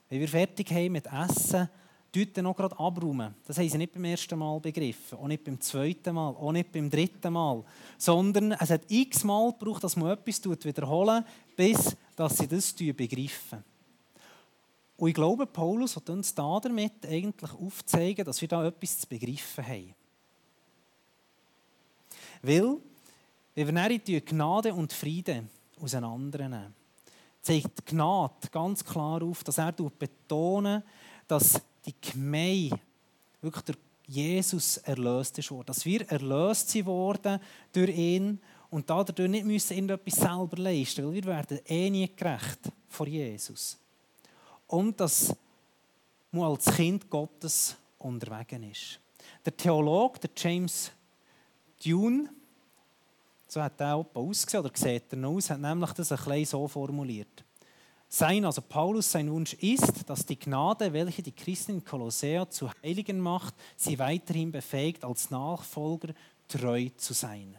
Wenn 0.07 0.19
wir 0.19 0.27
fertig 0.27 0.69
haben 0.69 0.91
mit 0.91 1.07
Essen, 1.07 1.67
tut 2.11 2.37
dann 2.37 2.43
noch 2.43 2.55
gerade 2.55 2.77
abräumen. 2.77 3.33
Das 3.47 3.57
haben 3.57 3.67
sie 3.67 3.79
nicht 3.79 3.91
beim 3.91 4.05
ersten 4.05 4.37
Mal 4.37 4.59
begriffen, 4.59 5.17
auch 5.17 5.27
nicht 5.27 5.43
beim 5.43 5.59
zweiten 5.59 6.13
Mal, 6.13 6.29
auch 6.29 6.51
nicht 6.51 6.71
beim 6.71 6.91
dritten 6.91 7.33
Mal. 7.33 7.63
Sondern 7.97 8.51
es 8.51 8.69
hat 8.69 8.83
x 8.87 9.23
Mal 9.23 9.51
gebraucht, 9.51 9.83
dass 9.83 9.95
man 9.95 10.11
etwas 10.11 10.43
wiederholen 10.63 11.25
bis 11.55 11.97
dass 12.15 12.37
sie 12.37 12.47
das 12.47 12.71
begreifen. 12.73 13.63
Und 14.95 15.09
ich 15.09 15.15
glaube, 15.15 15.47
Paulus 15.47 15.95
hat 15.95 16.07
uns 16.07 16.35
damit 16.35 17.03
eigentlich 17.03 17.51
aufzeigen, 17.53 18.25
dass 18.25 18.39
wir 18.41 18.47
da 18.47 18.63
etwas 18.63 18.99
zu 18.99 19.07
begreifen 19.07 19.65
haben. 19.65 19.95
Weil, 22.43 22.77
wenn 23.55 23.75
wir 23.75 23.99
die 23.99 24.23
Gnade 24.23 24.73
und 24.73 24.93
Frieden 24.93 25.49
auseinandernehmen, 25.81 26.73
zeigt 27.41 27.85
Gnade 27.85 28.33
ganz 28.51 28.83
klar 28.83 29.21
auf, 29.23 29.43
dass 29.43 29.57
er 29.57 29.71
betont, 29.71 30.83
dass 31.27 31.61
die 31.85 31.95
Gemeinde 31.99 32.79
wirklich 33.41 33.65
durch 33.65 33.77
Jesus 34.07 34.77
erlöst 34.77 35.37
ist. 35.37 35.51
Dass 35.65 35.85
wir 35.85 36.07
erlöst 36.09 36.69
sind 36.69 36.85
worden 36.85 37.39
durch 37.71 37.95
ihn 37.95 38.39
und 38.69 38.89
dadurch 38.89 39.29
nicht 39.29 39.45
müssen 39.45 39.73
irgendetwas 39.73 40.15
selber 40.15 40.57
leisten, 40.57 41.05
weil 41.05 41.13
wir 41.15 41.25
werden 41.25 41.59
eh 41.65 41.89
nie 41.89 42.09
gerecht 42.15 42.59
vor 42.87 43.07
Jesus. 43.07 43.77
Und 44.67 44.99
dass 44.99 45.35
man 46.31 46.51
als 46.51 46.65
Kind 46.65 47.09
Gottes 47.09 47.75
unterwegs 47.97 48.53
ist. 48.71 48.99
Der 49.45 49.55
Theologe, 49.55 50.19
der 50.19 50.29
James 50.35 50.91
Dune, 51.83 52.29
so 53.51 53.61
hat 53.61 53.79
er 53.81 53.95
auch 53.95 54.05
ausgesehen, 54.13 54.63
oder 54.63 54.75
sieht 54.75 55.11
er 55.11 55.27
aus, 55.27 55.49
hat 55.49 55.59
nämlich 55.59 55.91
das 55.93 56.11
ein 56.11 56.17
bisschen 56.17 56.45
so 56.45 56.67
formuliert. 56.67 57.43
Sein, 58.07 58.43
also 58.45 58.61
Paulus, 58.61 59.11
sein 59.11 59.31
Wunsch 59.31 59.53
ist, 59.53 60.09
dass 60.09 60.25
die 60.25 60.39
Gnade, 60.39 60.91
welche 60.93 61.21
die 61.21 61.31
Christen 61.31 61.73
in 61.73 61.83
Kolossea 61.83 62.49
zu 62.49 62.69
Heiligen 62.83 63.19
macht, 63.19 63.53
sie 63.75 63.99
weiterhin 63.99 64.51
befähigt, 64.51 65.03
als 65.03 65.29
Nachfolger 65.29 66.13
treu 66.47 66.89
zu 66.97 67.13
sein. 67.13 67.55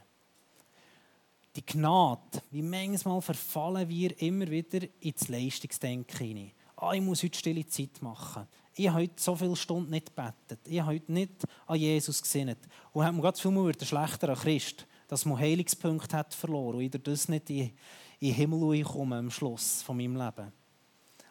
Die 1.54 1.64
Gnade, 1.64 2.42
wie 2.50 2.62
manchmal 2.62 3.20
verfallen 3.22 3.88
wir 3.88 4.20
immer 4.22 4.48
wieder 4.48 4.86
ins 5.00 5.28
Leistungsdenken 5.28 6.18
hinein. 6.18 6.52
Ah, 6.76 6.92
ich 6.94 7.00
muss 7.02 7.22
heute 7.22 7.38
stille 7.38 7.66
Zeit 7.66 8.00
machen. 8.00 8.46
Ich 8.74 8.88
habe 8.88 9.02
heute 9.02 9.14
so 9.16 9.36
viele 9.36 9.56
Stunden 9.56 9.90
nicht 9.90 10.14
gebetet. 10.14 10.60
Ich 10.66 10.80
habe 10.80 10.94
heute 10.94 11.12
nicht 11.12 11.44
an 11.66 11.76
Jesus 11.76 12.22
gesinnt. 12.22 12.58
Und 12.92 13.04
hat 13.04 13.14
mir 13.14 13.20
ganz 13.20 13.40
viel 13.40 13.50
Mühe, 13.50 13.72
schlechter 13.82 14.30
an 14.30 14.36
Christ, 14.36 14.86
dass 15.10 15.24
man 15.24 15.38
Heilungspunkte 15.38 16.16
hat 16.16 16.34
verloren 16.34 16.76
und 16.76 16.94
ich 16.94 17.02
das 17.02 17.28
nicht 17.28 17.50
in 17.50 17.72
in 18.20 18.28
den 18.28 18.34
Himmel 18.34 18.84
komme 18.84 19.16
am 19.16 19.30
Schluss 19.30 19.82
von 19.82 19.96
meinem 19.96 20.16
Leben. 20.16 20.52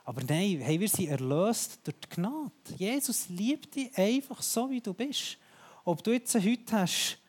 Aber 0.04 0.24
nein, 0.24 0.60
hey, 0.60 0.80
wir 0.80 0.90
sind 0.90 1.08
erlöst 1.08 1.80
durch 1.84 1.98
die 2.00 2.10
Gnade. 2.16 2.52
Jesus 2.78 3.30
liebt 3.30 3.76
dich 3.76 3.96
einfach 3.96 4.42
so, 4.42 4.70
wie 4.72 4.82
du 4.82 4.94
bist. 4.94 5.38
Ob 5.86 6.04
du 6.04 6.12
jetzt 6.12 6.34
heute 6.34 6.72
hast 6.72 7.20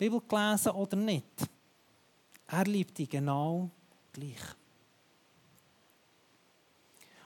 die 0.00 0.04
Bibel 0.04 0.20
gelesen 0.26 0.72
oder 0.72 0.96
nicht. 0.96 1.26
Er 2.46 2.64
liebt 2.64 2.96
dich 2.96 3.08
genau 3.08 3.70
gleich. 4.12 4.40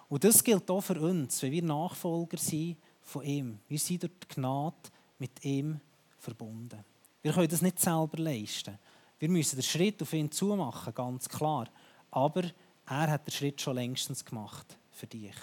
Und 0.08 0.24
das 0.24 0.42
gilt 0.42 0.68
auch 0.70 0.80
für 0.80 1.00
uns, 1.00 1.40
wenn 1.42 1.52
wir 1.52 1.62
Nachfolger 1.62 2.36
sind 2.36 2.78
von 3.00 3.22
ihm. 3.22 3.60
Wir 3.68 3.78
sind 3.78 4.02
durch 4.02 4.12
die 4.24 4.34
Gnade 4.34 4.76
mit 5.18 5.44
ihm 5.44 5.80
verbunden. 6.18 6.84
Wir 7.22 7.32
können 7.32 7.48
das 7.48 7.62
nicht 7.62 7.80
selber 7.80 8.18
leisten. 8.18 8.78
Wir 9.18 9.28
müssen 9.28 9.56
den 9.56 9.62
Schritt 9.62 10.00
auf 10.02 10.12
ihn 10.12 10.30
zumachen, 10.30 10.94
ganz 10.94 11.28
klar. 11.28 11.68
Aber 12.10 12.44
er 12.86 13.10
hat 13.10 13.26
den 13.26 13.32
Schritt 13.32 13.60
schon 13.60 13.74
längstens 13.74 14.24
gemacht 14.24 14.78
für 14.92 15.06
dich. 15.06 15.34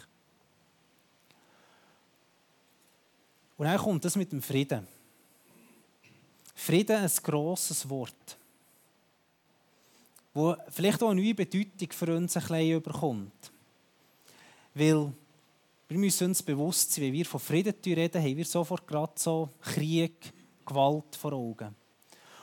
Und 3.58 3.66
dann 3.66 3.78
kommt 3.78 4.04
das 4.04 4.16
mit 4.16 4.32
dem 4.32 4.42
Frieden. 4.42 4.88
Frieden, 6.54 6.98
ein 6.98 7.12
grosses 7.24 7.88
Wort, 7.90 8.38
wo 10.34 10.56
vielleicht 10.70 11.04
auch 11.04 11.10
eine 11.10 11.22
neue 11.22 11.36
Bedeutung 11.36 11.92
für 11.92 12.16
uns 12.16 12.36
ein 12.36 12.42
bisschen 12.42 12.72
überkommt. 12.72 13.52
Weil 14.74 15.14
wir 15.88 15.98
müssen 15.98 16.28
uns 16.28 16.42
bewusst 16.42 16.94
sein, 16.94 17.06
wenn 17.06 17.14
wir 17.14 17.26
von 17.26 17.40
Frieden 17.40 17.76
reden, 17.86 18.22
haben 18.22 18.38
wir 18.38 18.46
sofort 18.46 18.88
gerade 18.88 19.14
so 19.16 19.50
Krieg, 19.62 20.34
Gewalt 20.66 21.16
vor 21.16 21.34
Augen. 21.34 21.76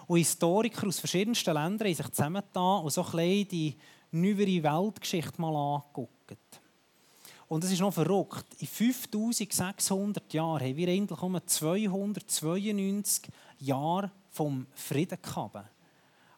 Und 0.06 0.18
Historiker 0.18 0.86
aus 0.86 0.98
verschiedensten 0.98 1.54
Ländern 1.54 1.88
haben 1.88 1.94
sich 1.94 2.08
zusammengetan 2.10 2.84
und 2.84 2.90
so 2.90 3.04
ein 3.04 3.48
die 3.48 3.76
neuere 4.10 4.62
Weltgeschichte 4.62 5.40
mal 5.40 5.54
angeguckt. 5.56 6.60
Und 7.48 7.64
es 7.64 7.72
ist 7.72 7.80
noch 7.80 7.92
verrückt. 7.92 8.46
In 8.58 8.66
5600 8.66 10.32
Jahren 10.32 10.60
haben 10.60 10.76
wir 10.76 10.88
endlich 10.88 11.22
um 11.22 11.38
292 11.44 13.30
Jahre 13.58 14.10
vom 14.30 14.66
Frieden 14.74 15.18
gehabt. 15.20 15.68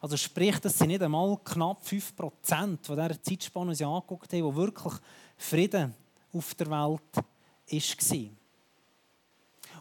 Also 0.01 0.17
sprich, 0.17 0.59
das 0.59 0.77
sind 0.77 0.89
nicht 0.89 1.03
einmal 1.03 1.39
knapp 1.45 1.83
5% 1.83 2.19
von 2.19 2.77
dieser 2.83 3.23
Zeitspanne, 3.23 3.71
die 3.71 3.77
sie 3.77 3.85
angeguckt 3.85 4.33
haben, 4.33 4.43
wo 4.43 4.55
wirklich 4.55 4.95
Frieden 5.37 5.95
auf 6.33 6.55
der 6.57 6.67
Welt 6.67 7.17
war. 7.17 8.44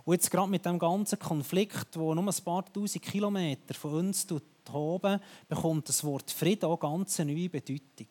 Und 0.05 0.13
jetzt 0.13 0.29
gerade 0.29 0.49
mit 0.49 0.65
dem 0.65 0.79
ganzen 0.79 1.17
Konflikt, 1.17 1.97
wo 1.97 2.13
nur 2.13 2.25
ein 2.25 2.43
paar 2.43 2.65
tausend 2.71 3.03
Kilometer 3.03 3.73
von 3.73 3.93
uns 3.93 4.27
toben, 4.65 5.19
bekommt 5.47 5.87
das 5.87 6.03
Wort 6.03 6.31
Frieden 6.31 6.65
auch 6.65 6.79
ganz 6.79 7.19
eine 7.19 7.33
neue 7.33 7.49
Bedeutung. 7.49 8.07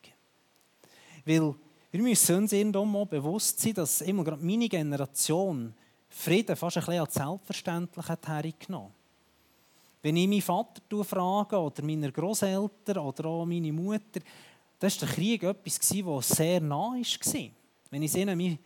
Weil 1.24 1.54
wir 1.90 2.02
müssen 2.02 2.36
uns 2.36 2.52
irgendwann 2.52 2.90
mal 2.90 3.04
bewusst 3.04 3.60
sein, 3.60 3.74
dass 3.74 4.00
immer 4.00 4.24
gerade 4.24 4.42
meine 4.42 4.68
Generation 4.68 5.74
Frieden 6.08 6.56
fast 6.56 6.78
ein 6.78 6.84
bisschen 6.84 7.00
als 7.00 7.14
selbstverständlich 7.14 8.08
hat 8.08 8.28
hergenommen. 8.28 8.92
Wenn 10.02 10.16
ich 10.16 10.28
meinen 10.28 10.42
Vater 10.42 11.04
frage 11.04 11.58
oder 11.58 11.82
meine 11.82 12.10
Großeltern 12.10 12.98
oder 12.98 13.26
auch 13.26 13.46
meine 13.46 13.72
Mutter, 13.72 14.20
dann 14.78 14.90
war 14.90 14.98
der 14.98 15.08
Krieg 15.08 15.42
etwas, 15.44 15.78
das 15.78 16.28
sehr 16.28 16.60
nah 16.60 16.92
war. 16.92 17.50
Wenn 17.90 18.02
ich 18.02 18.14
ihnen 18.16 18.58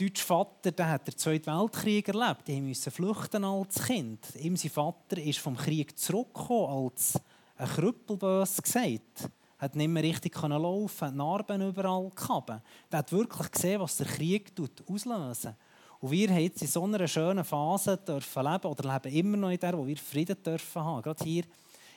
deutsche 0.00 0.24
Vater 0.24 0.72
der 0.72 0.90
hat 0.90 1.06
den 1.06 1.16
Zweiten 1.16 1.46
Weltkrieg 1.46 2.08
erlebt. 2.08 2.48
Die 2.48 2.60
mussten 2.60 2.90
flüchten 2.90 3.44
als 3.44 3.82
Kind. 3.84 4.34
Ihm 4.36 4.56
sein 4.56 4.70
Vater 4.70 5.18
ist 5.18 5.38
vom 5.38 5.56
Krieg 5.56 5.98
zurückgekommen 5.98 6.86
als 6.86 7.20
ein 7.56 7.68
Krüppel, 7.68 8.16
bös 8.16 8.60
gesagt. 8.60 9.30
Hat 9.58 9.76
nicht 9.76 9.88
mehr 9.88 10.02
richtig 10.02 10.36
laufen, 10.42 11.06
hat 11.06 11.14
Narben 11.14 11.68
überall 11.68 12.10
gehabt. 12.10 12.50
Er 12.90 12.98
hat 12.98 13.12
wirklich 13.12 13.50
gesehen, 13.52 13.80
was 13.80 13.96
der 13.96 14.06
Krieg 14.06 14.52
auslösen 14.88 15.56
Und 16.00 16.10
wir 16.10 16.28
haben 16.28 16.42
jetzt 16.42 16.62
in 16.62 16.68
so 16.68 16.84
einer 16.84 17.06
schönen 17.06 17.44
Phase 17.44 17.96
dürfen 17.96 18.44
leben 18.44 18.66
oder 18.66 18.92
leben 18.92 19.14
immer 19.14 19.36
noch 19.36 19.50
in 19.50 19.60
der, 19.60 19.78
wo 19.78 19.86
wir 19.86 19.96
Frieden 19.96 20.42
dürfen 20.42 20.82
haben, 20.82 21.02
gerade 21.02 21.24
hier 21.24 21.44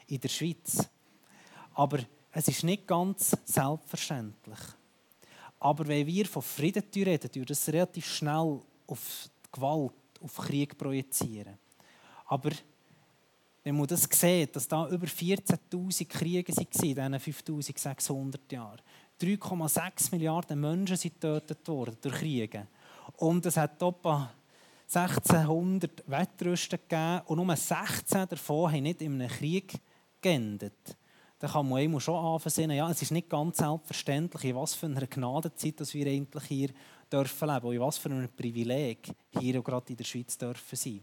in 0.07 0.19
der 0.19 0.29
Schweiz. 0.29 0.87
Aber 1.73 1.99
es 2.31 2.47
ist 2.47 2.63
nicht 2.63 2.85
ganz 2.87 3.35
selbstverständlich. 3.43 4.59
Aber 5.59 5.87
wenn 5.87 6.05
wir 6.05 6.25
von 6.25 6.41
Frieden 6.41 6.83
reden, 6.95 7.31
tun 7.31 7.45
das 7.45 7.67
relativ 7.69 8.05
schnell 8.05 8.59
auf 8.85 9.29
Gewalt, 9.51 9.93
auf 10.21 10.37
Krieg 10.37 10.77
projizieren. 10.77 11.57
Aber 12.25 12.51
wenn 13.63 13.75
man 13.75 13.87
das 13.87 14.07
sieht, 14.09 14.55
dass 14.55 14.67
da 14.67 14.87
über 14.87 15.07
14.000 15.07 16.05
Kriege 16.07 16.55
waren 16.55 17.13
in 17.13 17.19
diesen 17.19 17.33
5.600 17.33 18.39
Jahren, 18.51 18.81
3,6 19.19 20.11
Milliarden 20.11 20.59
Menschen 20.59 20.95
sind 20.95 21.19
getötet 21.19 21.67
worden 21.67 21.97
durch 22.01 22.15
Kriege. 22.15 22.67
Und 23.17 23.45
es 23.45 23.57
hat 23.57 23.81
etwa 23.81 24.31
1600 24.93 26.03
Wettrüsten 26.07 26.79
gegeben 26.79 27.21
und 27.25 27.45
nur 27.45 27.55
16 27.55 28.27
davon 28.29 28.71
haben 28.71 28.83
nicht 28.83 29.01
in 29.01 29.21
einem 29.21 29.27
Krieg 29.27 29.73
geendet 30.21 30.95
dann 31.39 31.51
kann 31.51 31.69
man 31.69 31.79
einmal 31.79 31.99
schon 31.99 32.15
anfangen, 32.15 32.71
ja, 32.71 32.89
es 32.89 33.01
ist 33.01 33.11
nicht 33.11 33.29
ganz 33.29 33.57
selbstverständlich, 33.57 34.45
in 34.45 34.55
was 34.55 34.73
für 34.73 34.87
einer 34.87 35.05
Gnadenzeit 35.05 35.79
dass 35.79 35.93
wir 35.93 36.07
endlich 36.07 36.43
hier 36.45 36.69
dürfen 37.11 37.47
leben 37.47 37.65
und 37.67 37.73
in 37.73 37.81
was 37.81 37.97
für 37.97 38.09
einem 38.09 38.29
Privileg 38.29 39.11
hier 39.39 39.59
auch 39.59 39.63
gerade 39.63 39.89
in 39.89 39.97
der 39.97 40.03
Schweiz 40.03 40.37
dürfen 40.37 40.75
sein. 40.75 41.01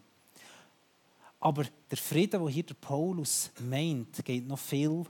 Aber 1.41 1.65
der 1.91 1.99
Frieden, 1.99 2.41
den 2.41 2.49
hier 2.49 2.63
der 2.63 2.75
Paulus 2.75 3.51
meint, 3.61 4.25
geht 4.25 4.47
noch 4.47 4.59
viel 4.59 5.05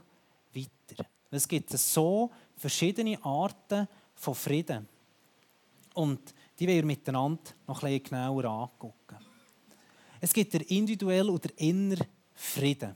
weiter. 0.53 1.05
Es 1.31 1.47
gibt 1.47 1.71
so 1.71 2.29
verschiedene 2.57 3.23
Arten 3.23 3.87
von 4.15 4.35
Frieden. 4.35 4.87
Und 5.93 6.33
die 6.59 6.67
wollen 6.67 6.77
wir 6.77 6.85
miteinander 6.85 7.51
noch 7.67 7.81
bisschen 7.81 8.03
genauer 8.03 8.45
angucken. 8.45 9.17
Es 10.19 10.33
gibt 10.33 10.53
der 10.53 10.69
individuelle 10.69 11.31
und 11.31 11.43
der 11.43 11.57
innere 11.57 12.05
Frieden. 12.33 12.95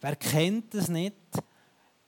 Wer 0.00 0.16
kennt 0.16 0.74
das 0.74 0.88
nicht? 0.88 1.16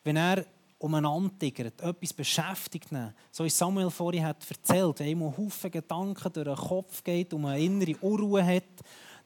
Wenn 0.09 0.17
er 0.17 0.47
umeinander 0.79 1.39
tigert, 1.39 1.83
etwas 1.83 2.15
beschäftigt. 2.15 2.89
So 3.31 3.45
wie 3.45 3.51
Samuel 3.51 3.91
vorhin 3.91 4.25
hat 4.25 4.43
erzählt, 4.49 5.01
wenn 5.01 5.09
ihm 5.09 5.37
Haufen 5.37 5.71
Gedanken 5.71 6.33
durch 6.33 6.47
den 6.47 6.57
Kopf 6.57 7.05
geht 7.05 7.35
und 7.35 7.45
eine 7.45 7.61
innere 7.61 7.95
Unruhe 8.01 8.43
hat, 8.43 8.63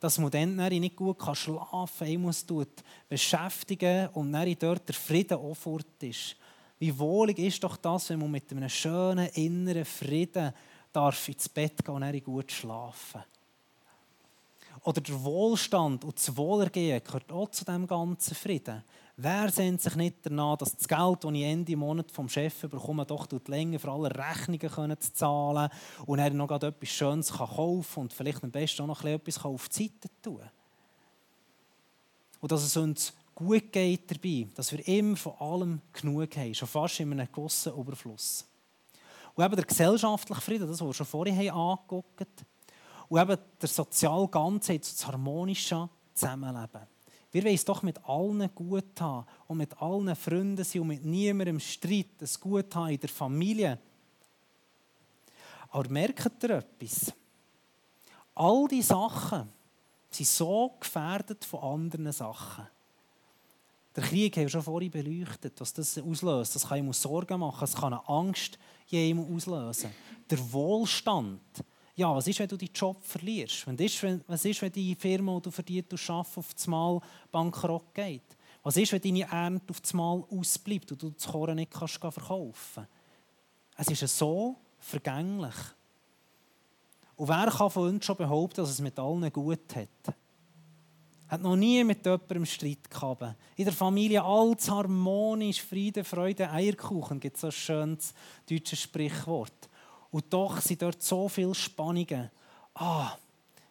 dass 0.01 0.19
man 0.19 0.33
dann 0.33 0.57
nicht 0.57 0.97
gut 0.97 1.19
schlafen 1.37 1.87
kann, 1.99 2.09
er 2.09 2.19
muss 2.19 2.45
beschäftigen 3.09 4.09
und 4.15 4.33
dann 4.33 4.57
dort 4.59 4.89
der 4.89 4.97
Frieden 4.97 5.39
auch 5.39 5.55
fort 5.55 6.03
ist. 6.03 6.35
Wie 6.81 6.99
wohlig 6.99 7.39
ist 7.39 7.63
doch 7.63 7.77
das, 7.77 8.11
wenn 8.11 8.19
man 8.19 8.33
mit 8.33 8.51
einem 8.51 8.69
schönen 8.69 9.29
inneren 9.29 9.85
Frieden 9.85 10.53
darf 10.93 11.29
ins 11.29 11.49
Bett 11.49 11.85
gehen 11.85 11.95
und 11.95 12.01
dann 12.01 12.25
gut 12.25 12.51
schlafen 12.51 13.23
Oder 14.83 15.01
der 15.01 15.23
Wohlstand 15.23 16.03
und 16.03 16.17
das 16.17 16.37
Wohlergehen 16.37 17.01
gehört 17.05 17.31
auch 17.31 17.51
zu 17.51 17.65
diesem 17.65 17.87
ganzen 17.87 18.35
Frieden. 18.35 18.83
Wer 19.25 19.51
sehnt 19.53 19.81
sich 19.81 19.95
nicht 19.95 20.17
danach, 20.23 20.57
dass 20.57 20.75
das 20.75 20.89
Geld, 20.89 21.23
das 21.23 21.33
ich 21.33 21.45
Ende 21.45 21.77
Monat 21.77 22.11
vom 22.11 22.29
Chef 22.29 22.63
bekomme, 22.63 23.07
doch 23.07 23.29
länger 23.47 23.79
für 23.79 23.93
alle 23.93 24.11
Rechnungen 24.11 25.01
zu 25.01 25.13
zahlen 25.13 25.71
und 26.07 26.19
er 26.19 26.31
noch 26.31 26.51
etwas 26.51 26.89
Schönes 26.89 27.33
kaufen 27.33 27.87
kann 27.95 28.03
und 28.03 28.13
vielleicht 28.13 28.43
am 28.43 28.51
besten 28.51 28.83
auch 28.83 28.89
noch 28.89 29.05
etwas 29.05 29.45
auf 29.45 29.69
die 29.69 29.85
Seite 29.85 30.09
tun 30.21 30.41
Und 32.41 32.51
dass 32.51 32.65
es 32.65 32.77
uns 32.77 33.15
gut 33.33 33.71
geht 33.71 34.11
dabei, 34.11 34.49
dass 34.57 34.73
wir 34.73 34.89
immer 34.89 35.17
von 35.17 35.35
allem 35.39 35.81
genug 35.93 36.37
haben, 36.37 36.53
schon 36.53 36.67
fast 36.67 36.99
in 36.99 37.13
einem 37.13 37.31
gewissen 37.31 37.79
Überfluss. 37.79 38.45
Und 39.37 39.45
eben 39.45 39.55
der 39.55 39.67
gesellschaftliche 39.67 40.41
Frieden, 40.41 40.67
das, 40.67 40.81
was 40.81 40.89
wir 40.89 40.95
schon 40.95 41.07
vorhin 41.07 41.49
angeguckt 41.49 42.21
haben, 42.21 42.47
und 43.09 43.21
eben 43.21 43.39
der 43.61 43.69
soziale 43.69 44.27
Ganzheit, 44.27 44.83
das 44.83 45.07
harmonische 45.07 45.89
Zusammenleben. 46.13 46.92
Wir 47.33 47.45
wollen 47.45 47.55
es 47.55 47.65
doch 47.65 47.83
mit 47.83 47.99
allen 48.05 48.55
gut 48.55 49.01
haben 49.01 49.27
und 49.49 49.57
mit 49.57 49.81
allen 49.81 50.15
Freunden 50.15 50.63
sein 50.63 50.83
und 50.83 50.89
mit 50.89 51.05
niemandem 51.05 51.59
Streit, 51.59 52.21
es 52.21 52.39
gut 52.39 52.75
haben 52.75 52.91
in 52.91 53.01
der 53.01 53.09
Familie. 53.09 53.79
Aber 55.71 55.89
merkt 55.89 56.43
ihr 56.43 56.51
etwas? 56.51 57.13
All 58.35 58.69
diese 58.69 58.89
Sachen 58.89 59.49
sind 60.11 60.27
so 60.27 60.75
gefährdet 60.79 61.45
von 61.45 61.61
anderen 61.61 62.13
Sachen. 62.13 62.67
Der 63.97 64.05
Krieg 64.05 64.37
haben 64.37 64.45
wir 64.45 64.51
schon 64.51 64.63
vorhin 64.63 64.91
beleuchtet, 64.91 65.59
was 65.59 65.73
das 65.73 65.99
auslöst. 65.99 66.55
Das 66.55 66.69
kann 66.69 66.79
ihm 66.79 66.93
Sorgen 66.93 67.41
machen, 67.41 67.65
es 67.65 67.75
kann 67.75 67.95
eine 67.95 68.09
Angst 68.09 68.59
jedem 68.87 69.35
auslösen. 69.35 69.91
Der 70.31 70.53
Wohlstand 70.53 71.41
ja, 71.95 72.15
was 72.15 72.27
ist, 72.27 72.39
wenn 72.39 72.49
du 72.49 72.57
deinen 72.57 72.73
Job 72.75 73.05
verlierst? 73.05 73.67
Was 73.67 74.45
ist, 74.45 74.63
wenn 74.63 74.73
die 74.73 74.95
Firma, 74.95 75.37
die 75.37 75.43
du 75.43 75.51
für 75.51 75.63
die 75.63 75.79
arbeitest, 75.81 76.11
auf 76.11 76.55
einmal 76.65 77.01
bankrott 77.31 77.95
geht? 77.95 78.37
Was 78.63 78.77
ist, 78.77 78.93
wenn 78.93 79.01
deine 79.01 79.23
Ernte 79.23 79.71
auf 79.71 79.81
einmal 79.91 80.25
ausbleibt 80.31 80.93
und 80.93 81.03
du 81.03 81.11
das 81.11 81.27
Korn 81.27 81.57
nicht 81.57 81.73
kannst 81.73 81.99
verkaufen 81.99 82.87
Es 83.77 83.89
ist 83.89 84.17
so 84.17 84.57
vergänglich. 84.79 85.55
Und 87.17 87.29
wer 87.29 87.51
kann 87.51 87.71
von 87.71 87.89
uns 87.89 88.05
schon 88.05 88.17
behaupten, 88.17 88.63
dass 88.63 88.71
es 88.71 88.81
mit 88.81 88.99
allen 88.99 89.31
gut 89.33 89.77
hat? 89.77 90.17
Hat 91.29 91.41
noch 91.41 91.57
nie 91.57 91.83
mit 91.83 92.05
jemandem 92.05 92.47
Streit 92.47 92.91
gehabt. 92.91 93.37
In 93.57 93.65
der 93.65 93.73
Familie 93.73 94.23
alles 94.23 94.71
harmonisch, 94.71 95.63
Friede, 95.63 96.05
Freude, 96.05 96.51
Eierkuchen 96.51 97.21
gibt 97.21 97.37
es 97.37 97.41
so 97.41 97.47
ein 97.49 97.53
schönes 97.53 98.15
deutsches 98.49 98.81
Sprichwort. 98.81 99.69
Und 100.13 100.33
doch 100.33 100.61
sind 100.61 100.83
dort 100.83 101.03
so 101.03 101.29
viele 101.29 101.55
Spannungen. 101.55 102.31
Ah, 102.75 103.17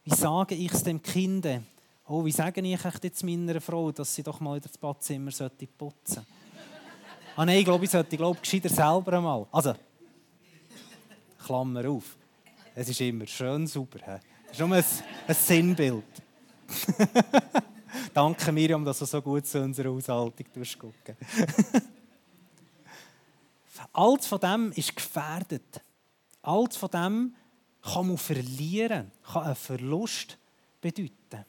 wie 0.03 0.13
sage 0.13 0.55
ich 0.55 0.73
es 0.73 0.83
dem 0.83 1.01
Kind? 1.01 1.47
Oh, 2.07 2.25
wie 2.25 2.31
sage 2.31 2.61
ich 2.61 2.83
jetzt 3.03 3.23
meiner 3.23 3.61
Frau, 3.61 3.91
dass 3.91 4.13
sie 4.13 4.23
doch 4.23 4.39
mal 4.39 4.59
das 4.59 4.77
Badzimmer 4.77 5.31
putzen 5.77 6.15
sollte? 6.15 6.25
ah 7.35 7.45
nein, 7.45 7.59
ich 7.59 7.65
glaube, 7.65 7.85
ich 7.85 7.91
sollte 7.91 8.17
glaube, 8.17 8.39
gescheiter 8.39 8.69
selber 8.69 9.13
einmal. 9.13 9.45
Also, 9.51 9.75
Klammer 11.45 11.87
auf. 11.89 12.17
Es 12.73 12.89
ist 12.89 12.99
immer 13.01 13.27
schön 13.27 13.67
sauber. 13.67 13.99
He? 13.99 14.19
Das 14.47 14.53
ist 14.53 14.59
nur 14.59 14.75
ein, 14.75 14.83
ein 15.27 15.35
Sinnbild. 15.35 16.03
Danke 18.13 18.51
Miriam, 18.51 18.83
dass 18.83 18.99
du 18.99 19.05
so 19.05 19.21
gut 19.21 19.45
zu 19.45 19.61
unserer 19.61 19.89
Haushaltung 19.89 20.45
gucken. 20.79 21.15
Alles 23.93 24.25
von 24.25 24.39
dem 24.39 24.71
ist 24.71 24.95
gefährdet. 24.95 25.81
Alles 26.41 26.77
von 26.77 26.89
dem 26.89 27.35
kann 27.81 28.07
man 28.07 28.17
verlieren, 28.17 29.11
kann 29.23 29.43
einen 29.43 29.55
Verlust 29.55 30.37
bedeuten. 30.79 31.45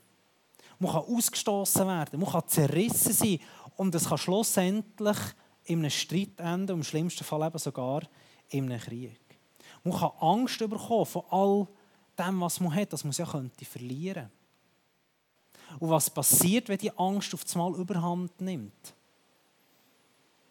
Man 0.79 0.91
kann 0.91 1.03
ausgestoßen 1.03 1.87
werden, 1.87 2.21
man 2.21 2.31
kann 2.31 2.49
zerrissen 2.49 3.13
sein 3.13 3.39
und 3.77 3.95
es 3.95 4.09
kann 4.09 4.19
schlussendlich 4.19 5.19
in 5.65 5.79
einem 5.79 5.91
Streit 5.91 6.39
enden, 6.39 6.79
im 6.79 6.85
schlimmsten 6.85 7.25
Fall 7.25 7.47
eben 7.47 7.59
sogar 7.59 8.03
in 8.49 8.65
einem 8.65 8.81
Krieg. 8.81 9.21
Man 9.85 9.99
kann 9.99 10.11
Angst 10.21 10.59
bekommen 10.59 11.07
von 11.07 11.23
all 11.31 11.69
dem, 12.19 12.41
was 12.41 12.61
man 12.61 12.75
hat, 12.75 12.93
dass 12.93 13.05
man 13.05 13.11
es 13.11 13.19
ja 13.19 13.27
könnte 13.27 13.65
verlieren 13.65 14.31
Und 15.79 15.91
was 15.91 16.11
passiert, 16.11 16.69
wenn 16.69 16.79
die 16.79 16.97
Angst 16.97 17.33
auf 17.35 17.45
einmal 17.53 17.75
überhand 17.75 18.41
nimmt? 18.41 18.95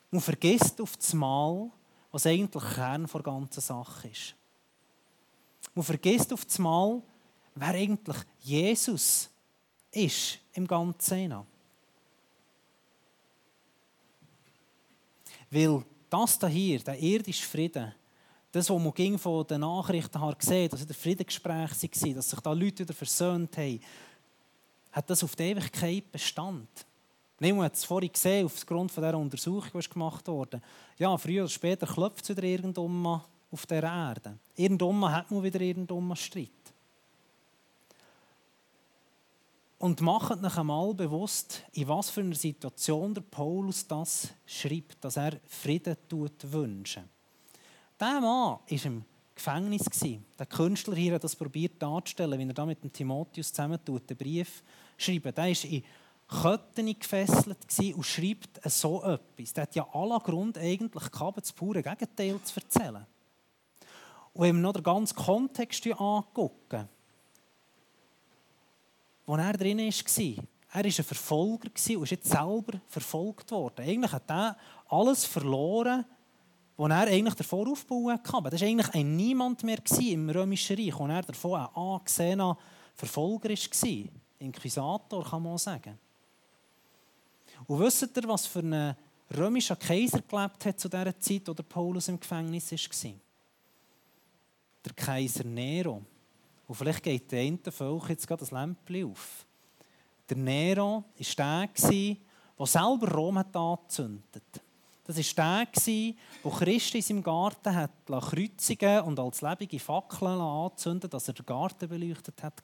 Man 0.09 0.21
vergisst 0.21 0.81
auf 0.81 0.97
einmal, 1.11 1.71
was 2.11 2.25
eigentlich 2.25 2.63
Kern 2.75 3.05
der 3.05 3.21
ganzen 3.21 3.61
Sache 3.61 4.09
ist. 4.09 4.35
Man 5.73 5.85
vergisst 5.85 6.33
auf 6.33 6.45
einmal, 6.57 7.01
wer 7.55 7.69
eigentlich 7.69 8.17
Jesus 8.39 9.29
ist 9.91 10.39
im 10.53 10.67
Ganzen. 10.67 11.35
Weil 15.49 15.85
das 16.09 16.39
hier, 16.47 16.79
der 16.79 16.99
irdische 16.99 17.45
Frieden, 17.45 17.93
das, 18.51 18.69
was 18.69 18.81
man 18.81 19.17
von 19.17 19.47
den 19.47 19.61
Nachrichten 19.61 20.21
her 20.21 20.35
gesehen 20.37 20.69
dass 20.69 20.81
es 20.81 20.87
ein 20.87 20.93
Friedensgespräch 20.93 21.71
war, 21.71 22.13
dass 22.15 22.29
sich 22.29 22.39
da 22.39 22.51
Leute 22.51 22.79
wieder 22.79 22.93
versöhnt 22.93 23.57
haben, 23.57 23.79
hat 24.91 25.09
das 25.09 25.23
auf 25.23 25.35
die 25.35 25.43
Ewigkeit 25.43 26.11
Bestand. 26.11 26.67
Niemand 27.41 27.65
hat 27.65 27.73
es 27.75 27.85
vorhin 27.85 28.11
gesehen, 28.11 28.45
aufgrund 28.45 28.95
dieser 28.95 29.17
Untersuchung, 29.17 29.81
die 29.81 29.89
gemacht 29.89 30.27
wurde. 30.27 30.61
Ja, 30.99 31.17
früher 31.17 31.41
oder 31.41 31.49
später 31.49 31.87
klopft 31.87 32.23
es 32.23 32.29
wieder 32.29 32.43
irgendwann 32.43 33.21
auf 33.51 33.65
der 33.65 33.81
Erde. 33.81 34.37
Irgendwann 34.55 35.11
hat 35.11 35.31
man 35.31 35.41
wieder 35.41 35.59
irgendwann 35.59 36.15
Streit. 36.15 36.51
Und 39.79 40.01
macht 40.01 40.43
euch 40.43 40.57
einmal 40.57 40.93
bewusst, 40.93 41.63
in 41.73 41.87
was 41.87 42.11
für 42.11 42.21
einer 42.21 42.35
Situation 42.35 43.11
der 43.11 43.21
Paulus 43.21 43.87
das 43.87 44.29
schreibt, 44.45 45.03
dass 45.03 45.17
er 45.17 45.39
Frieden 45.47 45.97
tut 46.07 46.51
wünschen. 46.51 47.09
Der 47.99 48.21
Mann 48.21 48.59
ist 48.67 48.85
im 48.85 49.03
Gefängnis. 49.33 49.85
Der 50.37 50.45
Künstler 50.45 50.93
hier 50.93 51.15
hat 51.15 51.23
das 51.23 51.35
probiert 51.35 51.81
darzustellen, 51.81 52.39
wie 52.39 52.47
er 52.47 52.53
da 52.53 52.67
mit 52.67 52.83
dem 52.83 52.93
Timotheus 52.93 53.51
zusammen 53.51 53.79
den 53.83 54.15
Brief 54.15 54.61
schreibt. 54.95 55.25
Der 55.25 55.37
war 55.37 55.47
in 55.47 55.83
Ketten 56.31 56.97
gefesselt 56.97 57.57
und 57.93 58.05
schreibt 58.05 58.61
so 58.71 59.03
etwas. 59.03 59.53
Der 59.53 59.63
hat 59.63 59.75
ja 59.75 59.87
aller 59.93 60.19
Grund 60.19 60.57
eigentlich 60.57 61.11
gehabt, 61.11 61.37
das 61.37 61.51
pure 61.51 61.83
Gegenteil 61.83 62.39
zu 62.41 62.59
erzählen. 62.59 63.05
Und 64.33 64.43
wenn 64.43 64.55
wir 64.55 64.61
noch 64.61 64.73
den 64.73 64.83
ganzen 64.83 65.15
Kontext 65.15 65.85
angucken, 65.87 66.87
wo 69.25 69.35
er 69.35 69.53
drin 69.53 69.79
war, 69.79 70.45
er 70.73 70.83
war 70.83 70.85
ein 70.85 70.91
Verfolger 70.91 71.67
und 71.67 72.03
ist 72.03 72.11
jetzt 72.11 72.29
selber 72.29 72.79
verfolgt 72.87 73.51
worden. 73.51 73.85
Eigentlich 73.85 74.11
hat 74.13 74.29
er 74.29 74.57
alles 74.87 75.25
verloren, 75.25 76.05
was 76.77 76.91
er 76.91 77.07
eigentlich 77.07 77.35
davor 77.35 77.69
aufbauen 77.69 78.23
konnte. 78.23 78.51
Das 78.51 78.61
war 78.61 78.67
eigentlich 78.69 78.93
ein 78.93 79.15
Niemand 79.17 79.63
mehr 79.63 79.79
im 79.99 80.29
Römischen 80.29 80.77
Reich, 80.77 80.97
wo 80.97 81.07
er 81.07 81.23
davon 81.23 81.59
ein 81.59 81.75
angesehener 81.75 82.57
Verfolger 82.95 83.49
war. 83.49 84.09
Inquisitor, 84.39 85.25
kann 85.29 85.43
man 85.43 85.57
sagen. 85.57 85.99
Und 87.67 87.79
wisst 87.79 88.15
ihr, 88.15 88.27
was 88.27 88.45
für 88.45 88.59
ein 88.59 88.95
römischer 89.35 89.75
Kaiser 89.75 90.21
gelebt 90.21 90.65
hat 90.65 90.79
zu 90.79 90.89
dieser 90.89 91.19
Zeit, 91.19 91.47
wo 91.47 91.53
Paulus 91.53 92.07
im 92.07 92.19
Gefängnis 92.19 92.71
war? 92.71 93.11
Der 94.85 94.93
Kaiser 94.93 95.43
Nero. 95.43 96.03
Und 96.67 96.75
vielleicht 96.75 97.03
geht 97.03 97.31
der 97.31 97.41
eine 97.41 97.59
Volk 97.71 98.09
jetzt 98.09 98.27
gerade 98.27 98.39
das 98.39 98.51
Lämpchen 98.51 99.11
auf. 99.11 99.45
Der 100.29 100.37
Nero 100.37 101.03
war 101.17 101.67
der, 101.77 102.17
der 102.57 102.65
selber 102.65 103.11
Rom 103.11 103.37
hat 103.37 103.55
angezündet 103.55 104.43
Das 105.05 105.17
war 105.17 105.65
der, 105.65 106.13
der 106.43 106.51
Christus 106.51 106.95
in 106.95 107.01
seinem 107.01 107.23
Garten 107.23 107.75
hat 107.75 107.91
kreuzigen 108.05 109.01
und 109.01 109.19
als 109.19 109.41
lebende 109.41 109.79
Fackeln 109.79 110.39
anzünden 110.39 111.09
dass 111.09 111.27
er 111.27 111.33
den 111.33 111.45
Garten 111.45 111.89
beleuchtet 111.89 112.41
hat. 112.41 112.61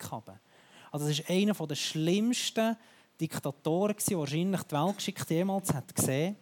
Also 0.91 1.07
das 1.07 1.19
ist 1.19 1.29
einer 1.29 1.53
der 1.53 1.75
schlimmsten 1.75 2.77
Diktatoren, 3.19 3.95
die 3.97 4.17
wahrscheinlich 4.17 4.63
die 4.63 4.75
Weltgeschichte 4.75 5.33
jemals 5.33 5.73
hat 5.73 5.95
gesehen 5.95 6.35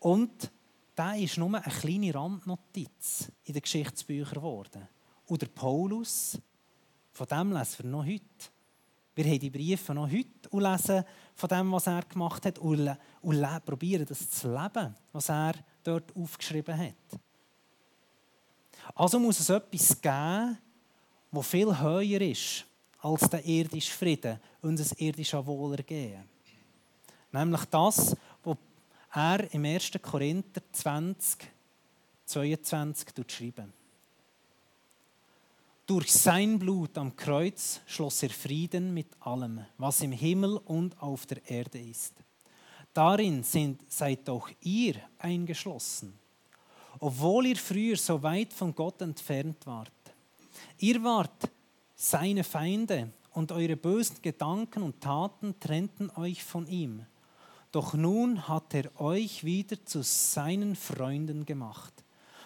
Und 0.00 0.50
da 0.94 1.14
ist 1.14 1.36
nur 1.36 1.54
eine 1.54 1.74
kleine 1.74 2.14
Randnotiz 2.14 3.30
in 3.44 3.52
den 3.52 3.62
Geschichtsbüchern 3.62 4.34
geworden. 4.34 4.88
Und 5.26 5.42
der 5.42 5.46
Paulus, 5.46 6.38
von 7.12 7.26
dem 7.26 7.52
lesen 7.52 7.84
wir 7.84 7.90
noch 7.90 8.04
heute. 8.04 8.22
Wir 9.14 9.24
haben 9.24 9.38
die 9.38 9.50
Briefe 9.50 9.94
noch 9.94 10.10
heute 10.10 10.48
und 10.50 10.62
lesen 10.62 11.04
von 11.34 11.48
dem, 11.48 11.72
was 11.72 11.86
er 11.86 12.02
gemacht 12.02 12.46
hat 12.46 12.58
und, 12.58 12.96
probieren 13.64 14.06
das 14.06 14.30
zu 14.30 14.48
leben, 14.48 14.94
was 15.12 15.28
er 15.28 15.54
dort 15.82 16.14
aufgeschrieben 16.16 16.76
hat. 16.76 17.20
Also 18.94 19.18
muss 19.18 19.40
es 19.40 19.50
etwas 19.50 20.00
geben, 20.00 20.58
das 21.30 21.46
viel 21.46 21.78
höher 21.78 22.20
ist 22.20 22.67
als 23.00 23.28
der 23.30 23.44
irdische 23.44 23.92
Frieden 23.92 24.40
und 24.62 24.78
das 24.78 24.92
irdische 24.92 25.44
Wohlergehen. 25.46 26.24
Nämlich 27.32 27.64
das, 27.66 28.16
was 28.42 28.56
er 29.14 29.52
im 29.52 29.64
1. 29.64 29.92
Korinther 30.02 30.62
20, 30.72 31.50
22 32.24 33.08
schreibt. 33.28 33.62
Durch 35.86 36.12
sein 36.12 36.58
Blut 36.58 36.98
am 36.98 37.16
Kreuz 37.16 37.80
schloss 37.86 38.22
er 38.22 38.28
Frieden 38.28 38.92
mit 38.92 39.08
allem, 39.20 39.64
was 39.78 40.02
im 40.02 40.12
Himmel 40.12 40.58
und 40.66 41.00
auf 41.00 41.24
der 41.24 41.48
Erde 41.48 41.78
ist. 41.78 42.12
Darin 42.92 43.42
sind, 43.42 43.90
seid 43.90 44.28
auch 44.28 44.50
ihr 44.60 44.96
eingeschlossen, 45.18 46.12
obwohl 46.98 47.46
ihr 47.46 47.56
früher 47.56 47.96
so 47.96 48.22
weit 48.22 48.52
von 48.52 48.74
Gott 48.74 49.00
entfernt 49.00 49.66
wart. 49.66 49.92
Ihr 50.78 51.02
wart 51.02 51.48
seine 52.00 52.44
Feinde 52.44 53.10
und 53.32 53.50
eure 53.50 53.76
bösen 53.76 54.22
Gedanken 54.22 54.84
und 54.84 55.00
Taten 55.00 55.58
trennten 55.58 56.10
euch 56.10 56.44
von 56.44 56.68
ihm. 56.68 57.04
Doch 57.72 57.92
nun 57.92 58.46
hat 58.46 58.72
er 58.72 58.98
euch 59.00 59.42
wieder 59.42 59.84
zu 59.84 60.02
seinen 60.02 60.76
Freunden 60.76 61.44
gemacht. 61.44 61.92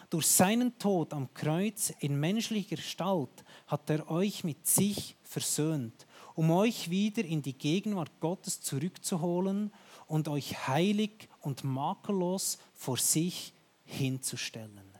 Durch 0.09 0.27
seinen 0.27 0.79
Tod 0.79 1.13
am 1.13 1.33
Kreuz 1.35 1.93
in 2.01 2.19
menschlicher 2.19 2.77
Gestalt 2.77 3.45
hat 3.67 3.91
er 3.91 4.11
euch 4.11 4.43
mit 4.43 4.67
sich 4.67 5.17
versöhnt, 5.23 6.07
um 6.35 6.51
euch 6.51 6.89
wieder 6.89 7.23
in 7.23 7.43
die 7.43 7.57
Gegenwart 7.57 8.21
Gottes 8.21 8.63
zurückzuholen 8.63 9.71
und 10.07 10.29
euch 10.29 10.67
heilig 10.67 11.29
und 11.41 11.63
makellos 11.63 12.59
vor 12.75 12.97
sich 12.97 13.53
hinzustellen. 13.85 14.92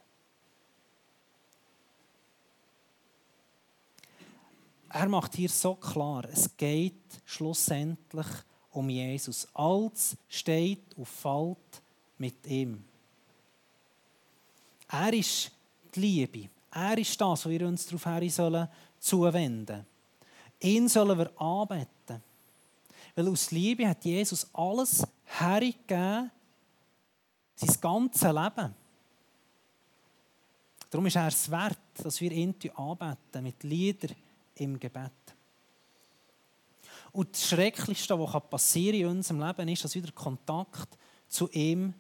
Er 4.95 5.09
macht 5.09 5.37
hier 5.37 5.49
so 5.49 5.75
klar, 5.75 6.27
es 6.31 6.55
geht 6.55 7.23
schlussendlich 7.25 8.27
um 8.73 8.91
Jesus. 8.91 9.49
Alles 9.55 10.17
steht 10.29 10.95
und 10.97 11.09
fällt 11.09 11.83
mit 12.19 12.47
ihm. 12.47 12.85
Er 14.89 15.13
ist 15.15 15.51
die 15.95 16.01
Liebe. 16.01 16.51
Er 16.71 16.99
ist 16.99 17.19
das, 17.19 17.47
wo 17.47 17.51
wir 17.51 17.67
uns 17.67 17.87
darauf 17.87 18.33
sollen 18.33 18.69
zuwenden 18.99 19.87
Ihn 20.61 20.89
sollen 20.89 21.19
wir 21.19 21.41
anbeten. 21.41 22.23
Weil 23.15 23.29
aus 23.29 23.51
Liebe 23.51 23.89
hat 23.89 24.05
Jesus 24.05 24.47
alles 24.53 25.05
hergegeben, 25.25 26.31
sein 27.57 27.81
ganzes 27.81 28.23
Leben. 28.23 28.75
Darum 30.89 31.07
ist 31.07 31.17
er 31.17 31.29
es 31.29 31.51
wert, 31.51 31.79
dass 31.95 32.21
wir 32.21 32.31
ihn 32.31 32.55
anbeten 32.77 33.43
mit 33.43 33.63
Liedern 33.65 34.15
im 34.57 34.79
Gebet. 34.79 35.11
Und 37.13 37.33
das 37.33 37.49
Schrecklichste, 37.49 38.19
was 38.19 38.49
passieren 38.49 39.01
in 39.01 39.07
unserem 39.07 39.41
Leben, 39.41 39.69
ist, 39.69 39.85
dass 39.85 39.95
wir 39.95 40.03
den 40.03 40.15
Kontakt 40.15 40.97
zu 41.29 41.49
ihm 41.51 41.95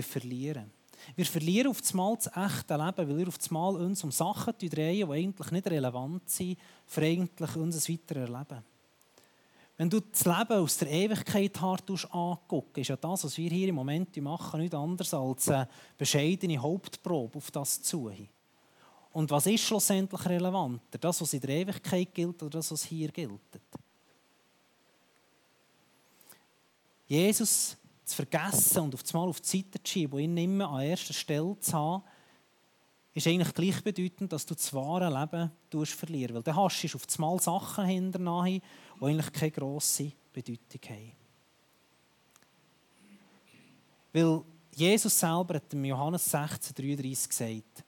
verlieren. 0.00 0.70
Wir 1.16 1.26
verlieren 1.26 1.68
auf 1.68 1.82
einmal 1.90 2.16
das 2.16 2.28
echte 2.28 2.76
Leben, 2.76 2.96
weil 2.96 3.18
wir 3.18 3.28
auf 3.28 3.38
einmal 3.46 3.76
uns 3.76 4.02
um 4.04 4.10
Sachen 4.10 4.54
drehen, 4.58 5.06
die 5.06 5.12
eigentlich 5.12 5.50
nicht 5.50 5.66
relevant 5.66 6.28
sind 6.30 6.58
für 6.86 7.02
eigentlich 7.02 7.56
unser 7.56 7.92
weiteres 7.92 8.28
Leben. 8.28 8.64
Wenn 9.76 9.90
du 9.90 10.00
das 10.00 10.24
Leben 10.24 10.62
aus 10.62 10.78
der 10.78 10.90
Ewigkeit 10.90 11.60
hart 11.60 11.90
anguckst, 11.90 12.78
ist 12.78 12.88
ja 12.88 12.96
das, 12.96 13.24
was 13.24 13.36
wir 13.36 13.50
hier 13.50 13.68
im 13.68 13.74
Moment 13.74 14.16
machen, 14.18 14.60
nicht 14.60 14.74
anders 14.74 15.12
als 15.12 15.48
eine 15.48 15.68
bescheidene 15.98 16.58
Hauptprobe 16.58 17.38
auf 17.38 17.50
das 17.50 17.82
zu. 17.82 18.10
Und 19.14 19.30
was 19.30 19.46
ist 19.46 19.62
schlussendlich 19.62 20.26
relevanter? 20.26 20.98
Das, 20.98 21.20
was 21.20 21.32
in 21.32 21.40
der 21.40 21.50
Ewigkeit 21.50 22.12
gilt 22.12 22.42
oder 22.42 22.58
das, 22.58 22.72
was 22.72 22.82
hier 22.82 23.12
gilt? 23.12 23.40
Jesus 27.06 27.76
zu 28.04 28.16
vergessen 28.16 28.82
und 28.82 28.94
auf 28.94 29.02
einmal 29.14 29.28
auf 29.28 29.40
die 29.40 29.48
Seite 29.48 29.80
zu 29.80 29.92
schieben 29.92 30.14
und 30.14 30.36
ihn 30.36 30.56
mehr 30.56 30.68
an 30.68 30.82
erster 30.82 31.14
Stelle 31.14 31.56
zu 31.60 31.72
haben, 31.72 32.02
ist 33.14 33.28
eigentlich 33.28 33.54
gleichbedeutend, 33.54 34.32
dass 34.32 34.46
du 34.46 34.54
das 34.54 34.74
wahre 34.74 35.08
Leben 35.08 35.52
verlierst. 35.70 36.34
Weil 36.34 36.42
dann 36.42 36.56
hast 36.56 36.82
du 36.82 36.96
auf 36.96 37.06
einmal 37.14 37.40
Sachen 37.40 37.84
hinterher, 37.84 38.44
die 38.44 38.60
eigentlich 39.00 39.32
keine 39.32 39.50
grosse 39.52 40.10
Bedeutung 40.32 40.80
haben. 40.88 41.12
Weil 44.12 44.42
Jesus 44.74 45.20
selber 45.20 45.54
hat 45.54 45.72
im 45.72 45.84
Johannes 45.84 46.34
16,33 46.34 47.28
gesagt, 47.28 47.84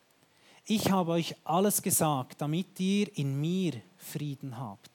ich 0.66 0.90
habe 0.90 1.12
euch 1.12 1.34
alles 1.44 1.80
gesagt, 1.80 2.40
damit 2.40 2.78
ihr 2.80 3.16
in 3.16 3.40
mir 3.40 3.80
Frieden 3.96 4.58
habt. 4.58 4.90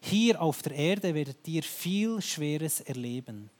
Hier 0.00 0.40
auf 0.40 0.62
der 0.62 0.72
Erde 0.72 1.14
werdet 1.14 1.46
ihr 1.46 1.62
viel 1.62 2.20
Schweres 2.20 2.80
erleben. 2.80 3.50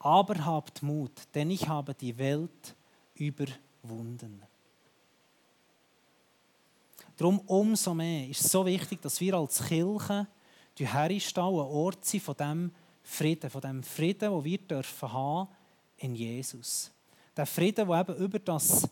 Aber 0.00 0.44
habt 0.44 0.82
Mut, 0.82 1.12
denn 1.34 1.50
ich 1.50 1.68
habe 1.68 1.94
die 1.94 2.16
Welt 2.18 2.74
überwunden. 3.14 4.42
Darum 7.16 7.38
umso 7.46 7.94
mehr 7.94 8.28
ist 8.28 8.44
es 8.44 8.50
so 8.50 8.66
wichtig, 8.66 9.00
dass 9.02 9.20
wir 9.20 9.34
als 9.34 9.64
Kirche 9.64 10.26
herstellen, 10.76 11.46
ein 11.46 11.58
Ort 11.60 12.04
sind 12.04 12.22
von 12.22 12.36
dem 12.36 12.72
Frieden, 13.04 13.48
von 13.48 13.60
dem 13.60 13.82
Frieden, 13.84 14.32
den 14.32 14.44
wir 14.44 14.58
dürfen 14.58 15.12
haben 15.12 15.48
in 15.98 16.16
Jesus. 16.16 16.90
Der 17.36 17.46
Frieden, 17.46 17.86
der 17.86 18.00
eben 18.00 18.16
über 18.16 18.40
das 18.40 18.88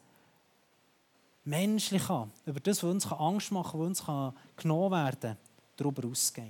Menschliche, 1.44 2.28
über 2.46 2.60
das, 2.60 2.82
was 2.82 2.90
uns 2.90 3.06
Angst 3.12 3.50
machen 3.50 3.72
kann, 3.72 3.80
was 3.80 4.08
uns 4.08 4.36
genommen 4.56 4.92
werden 4.92 5.20
kann, 5.20 5.36
darüber 5.76 6.08
ausgeht. 6.08 6.46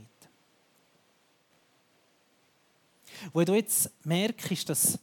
Wo 3.33 3.42
du 3.42 3.55
jetzt 3.55 3.90
merkst, 4.05 4.68
dass 4.68 4.98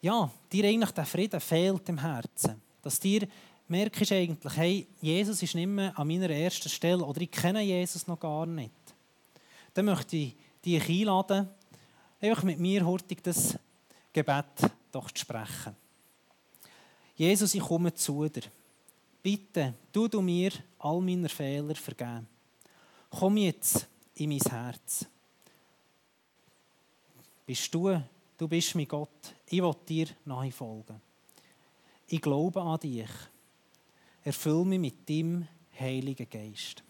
ja, 0.00 0.30
dir 0.50 0.64
eigentlich 0.64 0.90
der 0.90 1.06
Frieden 1.06 1.40
fehlt 1.40 1.88
im 1.88 1.98
Herzen, 1.98 2.60
dass 2.82 2.98
dir 2.98 3.28
merkst 3.68 4.12
eigentlich, 4.12 4.56
hey, 4.56 4.86
Jesus 5.00 5.42
ist 5.42 5.54
nicht 5.54 5.66
mehr 5.66 5.96
an 5.98 6.06
meiner 6.06 6.28
ersten 6.30 6.68
Stelle 6.68 7.04
oder 7.04 7.20
ich 7.20 7.30
kenne 7.30 7.62
Jesus 7.62 8.06
noch 8.06 8.18
gar 8.18 8.44
nicht, 8.44 8.72
dann 9.72 9.86
möchte 9.86 10.16
ich 10.16 10.36
dich 10.64 10.88
einladen, 10.88 11.48
einfach 12.20 12.42
mit 12.42 12.58
mir 12.58 12.84
hurtig 12.84 13.22
das 13.22 13.56
Gebet 14.12 14.44
doch 14.90 15.10
zu 15.10 15.20
sprechen. 15.20 15.74
Jesus, 17.16 17.54
ich 17.54 17.62
komme 17.62 17.94
zu 17.94 18.28
dir. 18.28 18.42
Bitte, 19.22 19.74
tu 19.92 20.08
du 20.08 20.20
mir 20.20 20.52
all 20.78 21.00
meine 21.00 21.28
Fehler 21.28 21.74
vergeben. 21.74 22.26
Komm 23.10 23.36
jetzt 23.36 23.86
in 24.16 24.30
mein 24.30 24.40
Herz. 24.40 25.06
Bist 27.46 27.74
du, 27.74 28.02
du 28.38 28.48
bist 28.48 28.74
mein 28.74 28.88
Gott. 28.88 29.34
Ich 29.46 29.62
will 29.62 29.74
dir 29.88 30.08
nachfolgen. 30.24 31.00
Ich 32.08 32.20
glaube 32.20 32.60
an 32.60 32.80
dich. 32.80 33.10
Erfüll 34.24 34.64
mich 34.64 34.80
mit 34.80 35.08
deinem 35.08 35.48
Heiligen 35.78 36.28
Geist. 36.28 36.82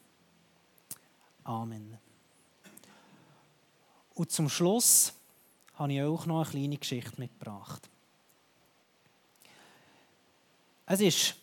Amen. 1.44 1.98
Und 4.14 4.30
zum 4.30 4.48
Schluss 4.48 5.12
habe 5.74 5.92
ich 5.92 6.02
auch 6.02 6.26
noch 6.26 6.42
eine 6.42 6.50
kleine 6.50 6.76
Geschichte 6.76 7.18
mitgebracht. 7.18 7.88
Es 10.86 11.00
war 11.00 11.41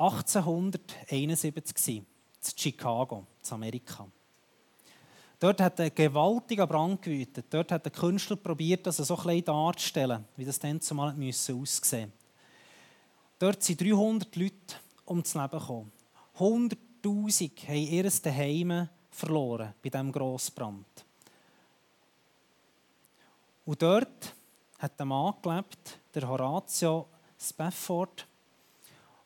1871 0.00 1.96
in 1.98 2.06
Chicago, 2.56 3.26
in 3.44 3.52
Amerika. 3.52 4.06
Dort 5.38 5.60
hat 5.60 5.78
ein 5.80 5.94
gewaltiger 5.94 6.66
Brand 6.66 7.02
gewütet. 7.02 7.46
Dort 7.50 7.70
hat 7.70 7.84
der 7.84 7.92
Künstler 7.92 8.36
probiert, 8.36 8.86
das 8.86 8.96
so 8.96 9.16
klein 9.16 9.44
darzustellen, 9.44 10.24
wie 10.36 10.44
das 10.44 10.58
dann 10.58 10.80
zumal 10.80 11.10
aussehen 11.10 11.58
musste. 11.58 12.10
Dort 13.38 13.62
sind 13.62 13.80
300 13.80 14.34
Leute 14.36 14.76
ums 15.06 15.34
Leben 15.34 15.58
gekommen. 15.58 15.92
100'000 16.38 17.68
haben 17.68 17.76
ihr 17.76 18.34
Heim 18.34 18.88
verloren 19.10 19.74
bei 19.82 19.90
diesem 19.90 20.12
Grossbrand. 20.12 20.86
Und 23.66 23.82
dort 23.82 24.34
hat 24.78 24.98
ein 24.98 25.08
Mann 25.08 25.34
gelebt, 25.42 25.98
der 26.14 26.26
Horatio 26.26 27.06
Spafford, 27.38 28.26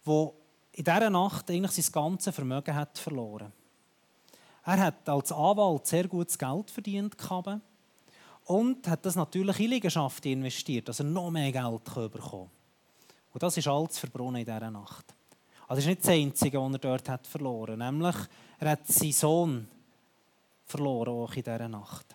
der 0.06 0.32
in 0.74 0.84
dieser 0.84 1.10
Nacht 1.10 1.50
eigentlich 1.50 1.72
sein 1.72 1.92
ganzes 1.92 2.34
Vermögen 2.34 2.74
hat 2.74 2.98
verloren 2.98 3.52
Er 4.64 4.78
hat 4.78 5.08
als 5.08 5.30
Anwalt 5.30 5.86
sehr 5.86 6.08
gutes 6.08 6.36
Geld 6.36 6.70
verdient 6.70 7.16
und 8.46 8.86
hat 8.88 9.06
das 9.06 9.14
natürlich 9.14 9.60
in 9.60 9.70
Liegenschaften 9.70 10.32
investiert, 10.32 10.88
dass 10.88 11.00
er 11.00 11.06
noch 11.06 11.30
mehr 11.30 11.52
Geld 11.52 11.84
bekommen 11.84 12.50
Und 13.32 13.42
das 13.42 13.56
ist 13.56 13.68
alles 13.68 13.98
verbrunnen 13.98 14.40
in 14.40 14.44
dieser 14.44 14.70
Nacht. 14.70 15.14
Also 15.68 15.76
das 15.76 15.78
ist 15.78 15.86
nicht 15.86 16.02
das 16.02 16.10
Einzige, 16.10 16.60
was 16.60 16.72
er 16.72 16.78
dort 16.78 17.08
hat 17.08 17.26
verloren 17.26 17.82
hat. 17.82 17.92
Nämlich, 17.92 18.16
er 18.58 18.70
hat 18.70 18.86
seinen 18.86 19.12
Sohn 19.12 19.68
verloren, 20.66 21.08
auch 21.08 21.34
in 21.34 21.42
dieser 21.42 21.68
Nacht. 21.68 22.14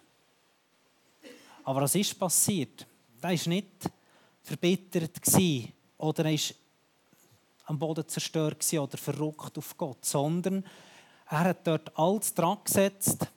Aber 1.64 1.82
was 1.82 1.96
ist 1.96 2.20
passiert? 2.20 2.86
Er 3.22 3.30
war 3.30 3.48
nicht 3.48 3.90
verbittert 4.44 5.20
oder 5.98 6.26
er 6.26 6.32
war 6.32 6.56
am 7.70 7.78
Boden 7.78 8.08
zerstört 8.08 8.66
oder 8.74 8.98
verrückt 8.98 9.58
auf 9.58 9.78
Gott, 9.78 10.04
sondern 10.04 10.64
er 11.30 11.40
hat 11.42 11.68
dort 11.68 11.98
alles 11.98 12.34
dran 12.34 12.58
gesetzt, 12.64 13.28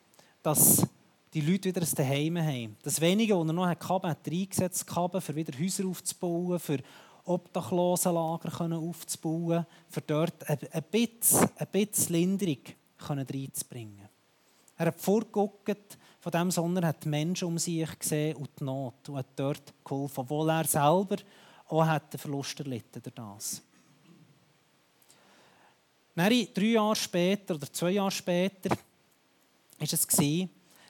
dass 0.43 0.87
die 1.35 1.43
Leute 1.43 1.69
wieder 1.69 1.83
ein 1.83 1.87
Zuhause 1.87 2.47
haben. 2.47 2.77
Das 2.83 3.01
Wenige, 3.01 3.39
was 3.39 3.47
er 3.47 3.53
noch 3.53 3.67
hatte, 3.67 4.09
hat 4.09 4.27
er 4.27 4.33
eingesetzt, 4.33 4.87
für 4.89 5.37
wieder 5.37 5.59
Häuser 5.59 5.87
aufzubauen, 5.87 6.59
für 6.59 6.79
Obdachlosenlager 7.25 8.77
aufzubauen, 8.77 9.67
für 9.89 10.01
dort 10.01 10.49
ein 10.49 10.83
bisschen, 10.91 11.49
ein 11.57 11.67
bisschen 11.71 12.15
Linderung 12.15 12.59
reinzubringen. 13.09 14.09
Er 14.79 14.87
hat 14.87 15.01
vorgeguckt 15.01 15.99
von 16.21 16.33
dem, 16.33 16.51
sondern 16.51 16.87
hat 16.87 17.05
die 17.05 17.09
Menschen 17.09 17.49
um 17.49 17.59
sich 17.59 17.99
gesehen 17.99 18.37
und 18.37 18.49
die 18.59 18.65
Not 18.65 19.09
und 19.09 19.17
hat 19.17 19.27
dort 19.37 19.75
geholfen, 19.85 20.21
obwohl 20.21 20.49
er 20.49 20.65
selber 20.65 21.17
auch 21.69 21.87
hat 21.87 22.13
den 22.13 22.19
Verlust 22.19 22.59
erlitten 22.61 23.03
das. 23.15 23.63
Dann, 26.15 26.47
drei 26.55 26.65
Jahre 26.65 26.97
später 26.97 27.55
oder 27.55 27.73
zwei 27.73 27.93
Jahre 27.93 28.11
später 28.11 28.71
war 28.71 28.79
es, 29.81 30.09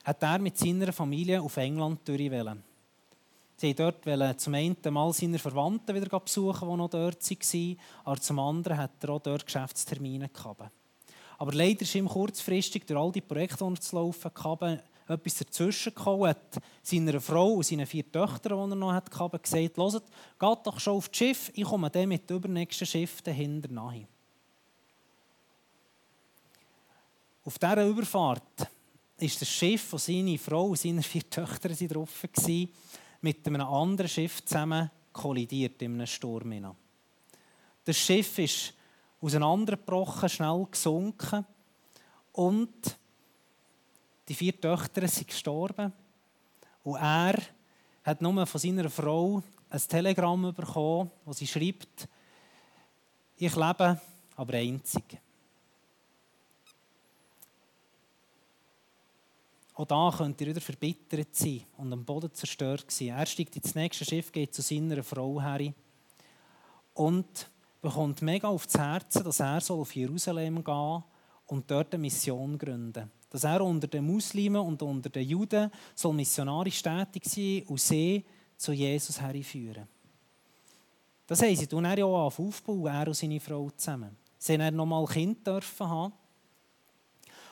hat 0.04 0.22
er 0.22 0.38
mit 0.38 0.58
seiner 0.58 0.92
Familie 0.92 1.40
auf 1.40 1.56
England 1.56 2.06
durchwählen. 2.08 2.62
Sie 3.56 3.74
dort 3.74 4.02
zum 4.40 4.54
einen 4.54 4.76
mal 4.90 5.12
seine 5.12 5.38
Verwandten 5.38 5.94
wieder 5.94 6.18
besuchen, 6.18 6.68
die 6.68 6.76
noch 6.76 6.90
dort 6.90 7.30
waren, 7.30 7.78
aber 8.02 8.20
zum 8.20 8.38
anderen 8.40 8.76
hat 8.76 9.04
er 9.04 9.10
auch 9.10 9.20
dort 9.20 9.46
Geschäftstermine 9.46 10.28
gehabt. 10.28 10.72
Aber 11.38 11.52
leider 11.52 11.82
ist 11.82 11.94
ihm 11.94 12.08
kurzfristig 12.08 12.84
durch 12.86 12.98
all 12.98 13.12
die 13.12 13.20
Projekte, 13.20 13.64
die 13.64 13.72
er 13.72 13.80
zu 13.80 13.96
laufen 13.96 14.30
hatte, 14.36 14.82
etwas 15.06 15.34
dazwischen 15.36 15.94
gekommen, 15.94 16.30
hat 16.30 16.60
seiner 16.82 17.20
Frau 17.20 17.52
und 17.52 17.66
seinen 17.66 17.86
vier 17.86 18.10
Töchtern, 18.10 18.68
die 18.68 18.72
er 18.72 18.76
noch 18.76 18.92
hatte, 18.92 19.38
gesagt, 19.38 19.76
hört, 19.76 20.04
geht 20.38 20.66
doch 20.66 20.80
schon 20.80 20.96
auf 20.96 21.08
das 21.08 21.18
Schiff, 21.18 21.52
ich 21.54 21.64
komme 21.64 21.90
dann 21.90 22.08
mit 22.08 22.28
dem 22.28 22.38
übernächsten 22.38 22.86
Schiff 22.86 23.22
dahinter 23.22 23.70
nachher. 23.70 24.08
Auf 27.44 27.58
dieser 27.58 27.86
Überfahrt 27.86 28.70
ist 29.18 29.40
das 29.40 29.48
Schiff, 29.48 29.92
wo 29.92 29.98
seine 29.98 30.38
Frau 30.38 30.66
und 30.66 30.78
seine 30.78 31.02
vier 31.02 31.28
Töchter 31.28 31.68
drauf 31.70 32.22
waren, 32.22 32.68
mit 33.20 33.46
einem 33.46 33.62
anderen 33.62 34.08
Schiff 34.08 34.44
zusammen 34.44 34.90
kollidiert 35.12 35.82
in 35.82 35.94
einem 35.94 36.06
Sturm. 36.06 36.74
Das 37.84 37.96
Schiff 37.96 38.38
ist 38.38 38.74
auseinandergebrochen, 39.20 40.28
schnell 40.28 40.66
gesunken 40.70 41.44
und 42.32 42.96
die 44.28 44.34
vier 44.34 44.60
Töchter 44.60 45.06
sind 45.08 45.26
gestorben. 45.26 45.92
Und 46.84 46.96
er 46.96 47.40
hat 48.04 48.22
nur 48.22 48.46
von 48.46 48.60
seiner 48.60 48.88
Frau 48.88 49.42
ein 49.68 49.80
Telegramm 49.88 50.54
bekommen, 50.54 51.10
wo 51.24 51.32
sie 51.32 51.46
schreibt, 51.46 52.08
ich 53.36 53.56
lebe, 53.56 54.00
aber 54.36 54.54
einzig. 54.54 55.18
Auch 59.74 59.86
da 59.86 60.12
könnt 60.16 60.40
ihr 60.40 60.48
wieder 60.48 60.60
verbittert 60.60 61.34
sein 61.34 61.62
und 61.78 61.92
am 61.92 62.04
Boden 62.04 62.32
zerstört 62.32 62.90
sein. 62.90 63.08
Er 63.08 63.24
steigt 63.26 63.56
ins 63.56 63.74
nächste 63.74 64.04
Schiff, 64.04 64.30
geht 64.30 64.54
zu 64.54 64.60
seiner 64.60 65.02
Frau 65.02 65.40
her 65.40 65.72
und 66.94 67.50
bekommt 67.80 68.20
mega 68.20 68.48
aufs 68.48 68.76
Herz, 68.76 69.14
dass 69.14 69.40
er 69.40 69.62
auf 69.70 69.94
Jerusalem 69.94 70.62
gehen 70.62 71.02
und 71.46 71.70
dort 71.70 71.94
eine 71.94 72.02
Mission 72.02 72.58
gründen 72.58 73.10
Dass 73.30 73.44
er 73.44 73.62
unter 73.62 73.86
den 73.86 74.06
Muslimen 74.06 74.60
und 74.60 74.82
unter 74.82 75.08
den 75.08 75.26
Juden 75.26 75.70
soll 75.94 76.14
missionarisch 76.14 76.82
tätig 76.82 77.24
sein 77.24 77.62
und 77.66 77.80
sie 77.80 78.24
zu 78.56 78.72
Jesus 78.72 79.20
herführen. 79.20 79.88
Das 81.26 81.42
haben 81.42 81.56
sie 81.56 81.66
dann 81.66 81.86
auch 81.86 82.38
aufbauen, 82.38 82.86
er 82.86 83.08
und 83.08 83.14
seine 83.14 83.40
Frau 83.40 83.70
zusammen. 83.70 84.16
Sie 84.38 84.58
haben 84.58 84.76
noch 84.76 84.86
mal 84.86 85.06
Kind 85.06 85.48
haben. 85.48 86.12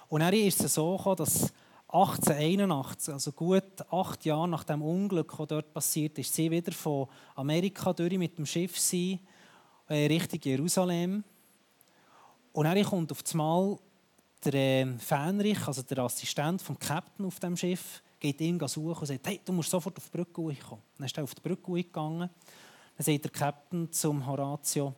Und 0.08 0.20
dann 0.20 0.34
ist 0.34 0.62
es 0.62 0.74
so 0.74 0.96
gekommen, 0.96 1.16
dass 1.16 1.52
1881, 1.92 3.12
also 3.12 3.32
gut 3.32 3.64
acht 3.90 4.24
Jahre 4.24 4.48
nach 4.48 4.62
dem 4.62 4.80
Unglück, 4.80 5.34
das 5.36 5.48
dort 5.48 5.72
passiert 5.72 6.18
ist, 6.18 6.32
sie 6.32 6.50
wieder 6.50 6.70
von 6.70 7.08
Amerika 7.34 7.92
durch 7.92 8.16
mit 8.16 8.38
dem 8.38 8.46
Schiff 8.46 8.78
sein, 8.78 9.18
äh, 9.88 10.06
Richtung 10.06 10.38
Jerusalem. 10.42 11.24
Und 12.52 12.64
dann 12.64 12.82
kommt 12.84 13.10
auf 13.10 13.24
einmal 13.32 13.76
der 14.44 14.54
äh, 14.54 14.98
Fähnrich, 14.98 15.66
also 15.66 15.82
der 15.82 15.98
Assistent 15.98 16.62
vom 16.62 16.78
Captain 16.78 17.26
auf 17.26 17.40
dem 17.40 17.56
Schiff, 17.56 18.02
geht 18.20 18.40
ihn 18.40 18.60
suchen 18.68 19.00
und 19.00 19.06
sagt, 19.06 19.26
hey, 19.26 19.40
du 19.44 19.52
musst 19.52 19.70
sofort 19.70 19.96
auf 19.96 20.08
die 20.10 20.16
Brücke 20.16 20.54
kommen. 20.62 20.82
Dann 20.96 21.06
ist 21.06 21.16
er 21.16 21.24
auf 21.24 21.34
die 21.34 21.40
Brücke 21.40 21.72
gegangen. 21.72 22.30
Dann 22.96 23.04
sagt 23.04 23.24
der 23.24 23.30
Captain 23.30 23.90
zum 23.90 24.24
Horatio, 24.24 24.94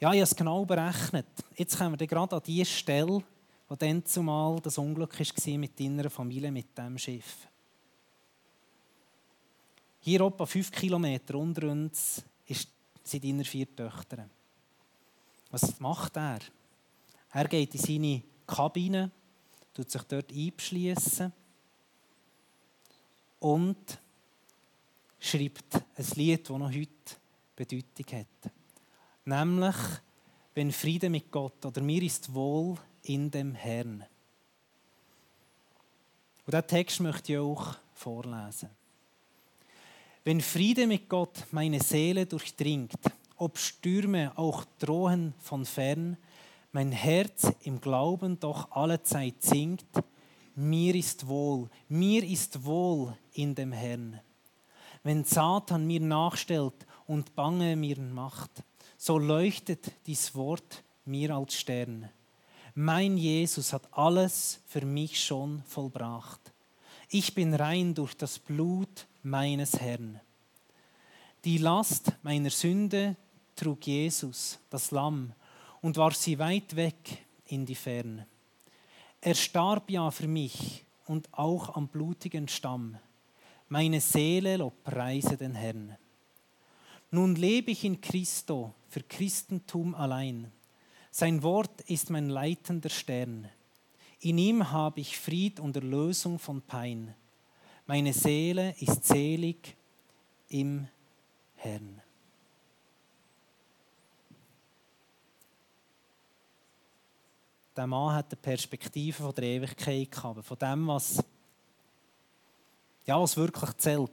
ja, 0.00 0.12
ich 0.12 0.18
habe 0.18 0.22
es 0.24 0.36
genau 0.36 0.64
berechnet. 0.64 1.26
Jetzt 1.56 1.78
kommen 1.78 1.98
wir 1.98 2.06
gerade 2.06 2.34
an 2.34 2.42
diese 2.44 2.70
Stelle, 2.70 3.22
wo 3.72 3.76
dann 3.76 4.04
zumal 4.04 4.60
das 4.60 4.76
Unglück 4.76 5.18
war 5.18 5.58
mit 5.58 5.80
deiner 5.80 6.10
Familie, 6.10 6.52
mit 6.52 6.76
dem 6.76 6.98
Schiff. 6.98 7.48
Hier 10.00 10.20
etwa 10.20 10.44
fünf 10.44 10.70
Kilometer 10.70 11.36
unter 11.36 11.70
uns 11.70 12.22
sind 13.02 13.24
deine 13.24 13.46
vier 13.46 13.74
Töchter. 13.74 14.28
Was 15.50 15.80
macht 15.80 16.18
er? 16.18 16.40
Er 17.32 17.48
geht 17.48 17.74
in 17.74 17.80
seine 17.80 18.22
Kabine, 18.46 19.10
tut 19.72 19.90
sich 19.90 20.02
dort 20.02 20.30
einschließen 20.30 21.32
und 23.40 23.98
schreibt 25.18 25.76
ein 25.76 26.06
Lied, 26.16 26.50
das 26.50 26.58
noch 26.58 26.70
heute 26.70 27.16
Bedeutung 27.56 28.18
hat. 28.18 28.52
Nämlich, 29.24 29.76
wenn 30.52 30.72
Friede 30.72 31.08
mit 31.08 31.30
Gott 31.30 31.64
oder 31.64 31.80
mir 31.80 32.02
ist 32.02 32.34
wohl 32.34 32.76
in 33.04 33.30
dem 33.30 33.54
Herrn. 33.54 34.04
Und 36.46 36.54
diesen 36.54 36.66
Text 36.66 37.00
möchte 37.00 37.32
ich 37.32 37.38
auch 37.38 37.76
vorlesen. 37.94 38.70
Wenn 40.24 40.40
Friede 40.40 40.86
mit 40.86 41.08
Gott 41.08 41.46
meine 41.50 41.80
Seele 41.80 42.26
durchdringt, 42.26 42.94
ob 43.36 43.58
Stürme 43.58 44.32
auch 44.36 44.64
drohen 44.78 45.34
von 45.38 45.64
fern, 45.64 46.16
mein 46.70 46.92
Herz 46.92 47.52
im 47.64 47.80
Glauben 47.80 48.38
doch 48.38 48.70
allezeit 48.70 49.42
singt, 49.42 49.84
mir 50.54 50.94
ist 50.94 51.26
wohl, 51.26 51.68
mir 51.88 52.24
ist 52.24 52.64
wohl 52.64 53.16
in 53.34 53.54
dem 53.54 53.72
Herrn. 53.72 54.20
Wenn 55.02 55.24
Satan 55.24 55.86
mir 55.86 56.00
nachstellt 56.00 56.86
und 57.06 57.34
Bange 57.34 57.74
mir 57.74 57.98
macht, 57.98 58.62
so 58.96 59.18
leuchtet 59.18 59.90
dies 60.06 60.34
Wort 60.34 60.84
mir 61.04 61.34
als 61.34 61.54
Stern. 61.54 62.08
Mein 62.74 63.18
Jesus 63.18 63.74
hat 63.74 63.86
alles 63.92 64.60
für 64.66 64.86
mich 64.86 65.22
schon 65.22 65.62
vollbracht. 65.64 66.40
Ich 67.10 67.34
bin 67.34 67.52
rein 67.52 67.94
durch 67.94 68.14
das 68.14 68.38
Blut 68.38 69.06
meines 69.22 69.78
Herrn. 69.78 70.18
Die 71.44 71.58
Last 71.58 72.12
meiner 72.22 72.48
Sünde 72.48 73.16
trug 73.56 73.86
Jesus, 73.86 74.58
das 74.70 74.90
Lamm, 74.90 75.34
und 75.82 75.98
warf 75.98 76.16
sie 76.16 76.38
weit 76.38 76.74
weg 76.74 77.26
in 77.46 77.66
die 77.66 77.74
Ferne. 77.74 78.26
Er 79.20 79.34
starb 79.34 79.90
ja 79.90 80.10
für 80.10 80.28
mich 80.28 80.86
und 81.06 81.28
auch 81.32 81.76
am 81.76 81.88
blutigen 81.88 82.48
Stamm. 82.48 82.96
Meine 83.68 84.00
Seele 84.00 84.56
lobpreise 84.56 85.36
den 85.36 85.54
Herrn. 85.54 85.98
Nun 87.10 87.34
lebe 87.34 87.72
ich 87.72 87.84
in 87.84 88.00
Christo 88.00 88.72
für 88.88 89.02
Christentum 89.02 89.94
allein. 89.94 90.50
Sein 91.14 91.42
Wort 91.42 91.82
ist 91.82 92.08
mein 92.08 92.30
leitender 92.30 92.88
Stern. 92.88 93.46
In 94.20 94.38
ihm 94.38 94.70
habe 94.70 95.00
ich 95.00 95.18
Fried 95.18 95.60
und 95.60 95.76
Erlösung 95.76 96.38
von 96.38 96.62
Pein. 96.62 97.14
Meine 97.86 98.14
Seele 98.14 98.74
ist 98.80 99.04
selig 99.04 99.76
im 100.48 100.88
Herrn. 101.56 102.00
Der 107.76 107.86
Mann 107.86 108.14
hat 108.14 108.32
eine 108.32 108.40
Perspektive 108.40 109.22
von 109.22 109.34
der 109.34 109.44
Ewigkeit 109.44 110.10
gehabt, 110.10 110.46
von 110.46 110.58
dem, 110.58 110.86
was, 110.86 111.22
ja, 113.04 113.20
was 113.20 113.36
wirklich 113.36 113.76
zählt 113.76 114.10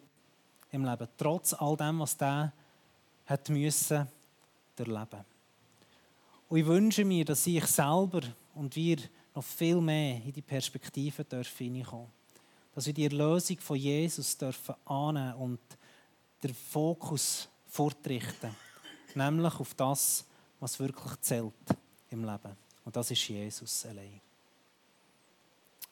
im 0.72 0.84
Leben, 0.84 1.08
trotz 1.16 1.54
all 1.54 1.78
dem, 1.78 2.00
was 2.00 2.18
der 2.18 2.52
hat 3.26 3.50
erleben. 3.50 5.39
Und 6.50 6.58
ich 6.58 6.66
wünsche 6.66 7.06
mir, 7.06 7.24
dass 7.24 7.46
ich 7.46 7.66
selber 7.66 8.22
und 8.56 8.76
wir 8.76 8.98
noch 9.36 9.44
viel 9.44 9.80
mehr 9.80 10.16
in 10.16 10.34
die 10.34 10.42
Perspektive 10.42 11.24
dürfen. 11.24 11.86
Dass 12.74 12.86
wir 12.88 12.94
die 12.94 13.04
Erlösung 13.04 13.60
von 13.60 13.78
Jesus 13.78 14.36
dürfen 14.38 14.76
annehmen 14.86 15.36
und 15.36 15.60
den 16.42 16.54
Fokus 16.54 17.48
fortrichten. 17.68 18.56
Nämlich 19.14 19.60
auf 19.60 19.74
das, 19.76 20.26
was 20.60 20.80
wirklich 20.80 21.22
zählt 21.22 21.54
im 22.10 22.26
Leben. 22.26 22.58
Und 22.84 22.96
das 22.96 23.12
ist 23.12 23.28
Jesus 23.28 23.86
allein. 23.86 24.20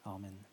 Amen. 0.04 0.47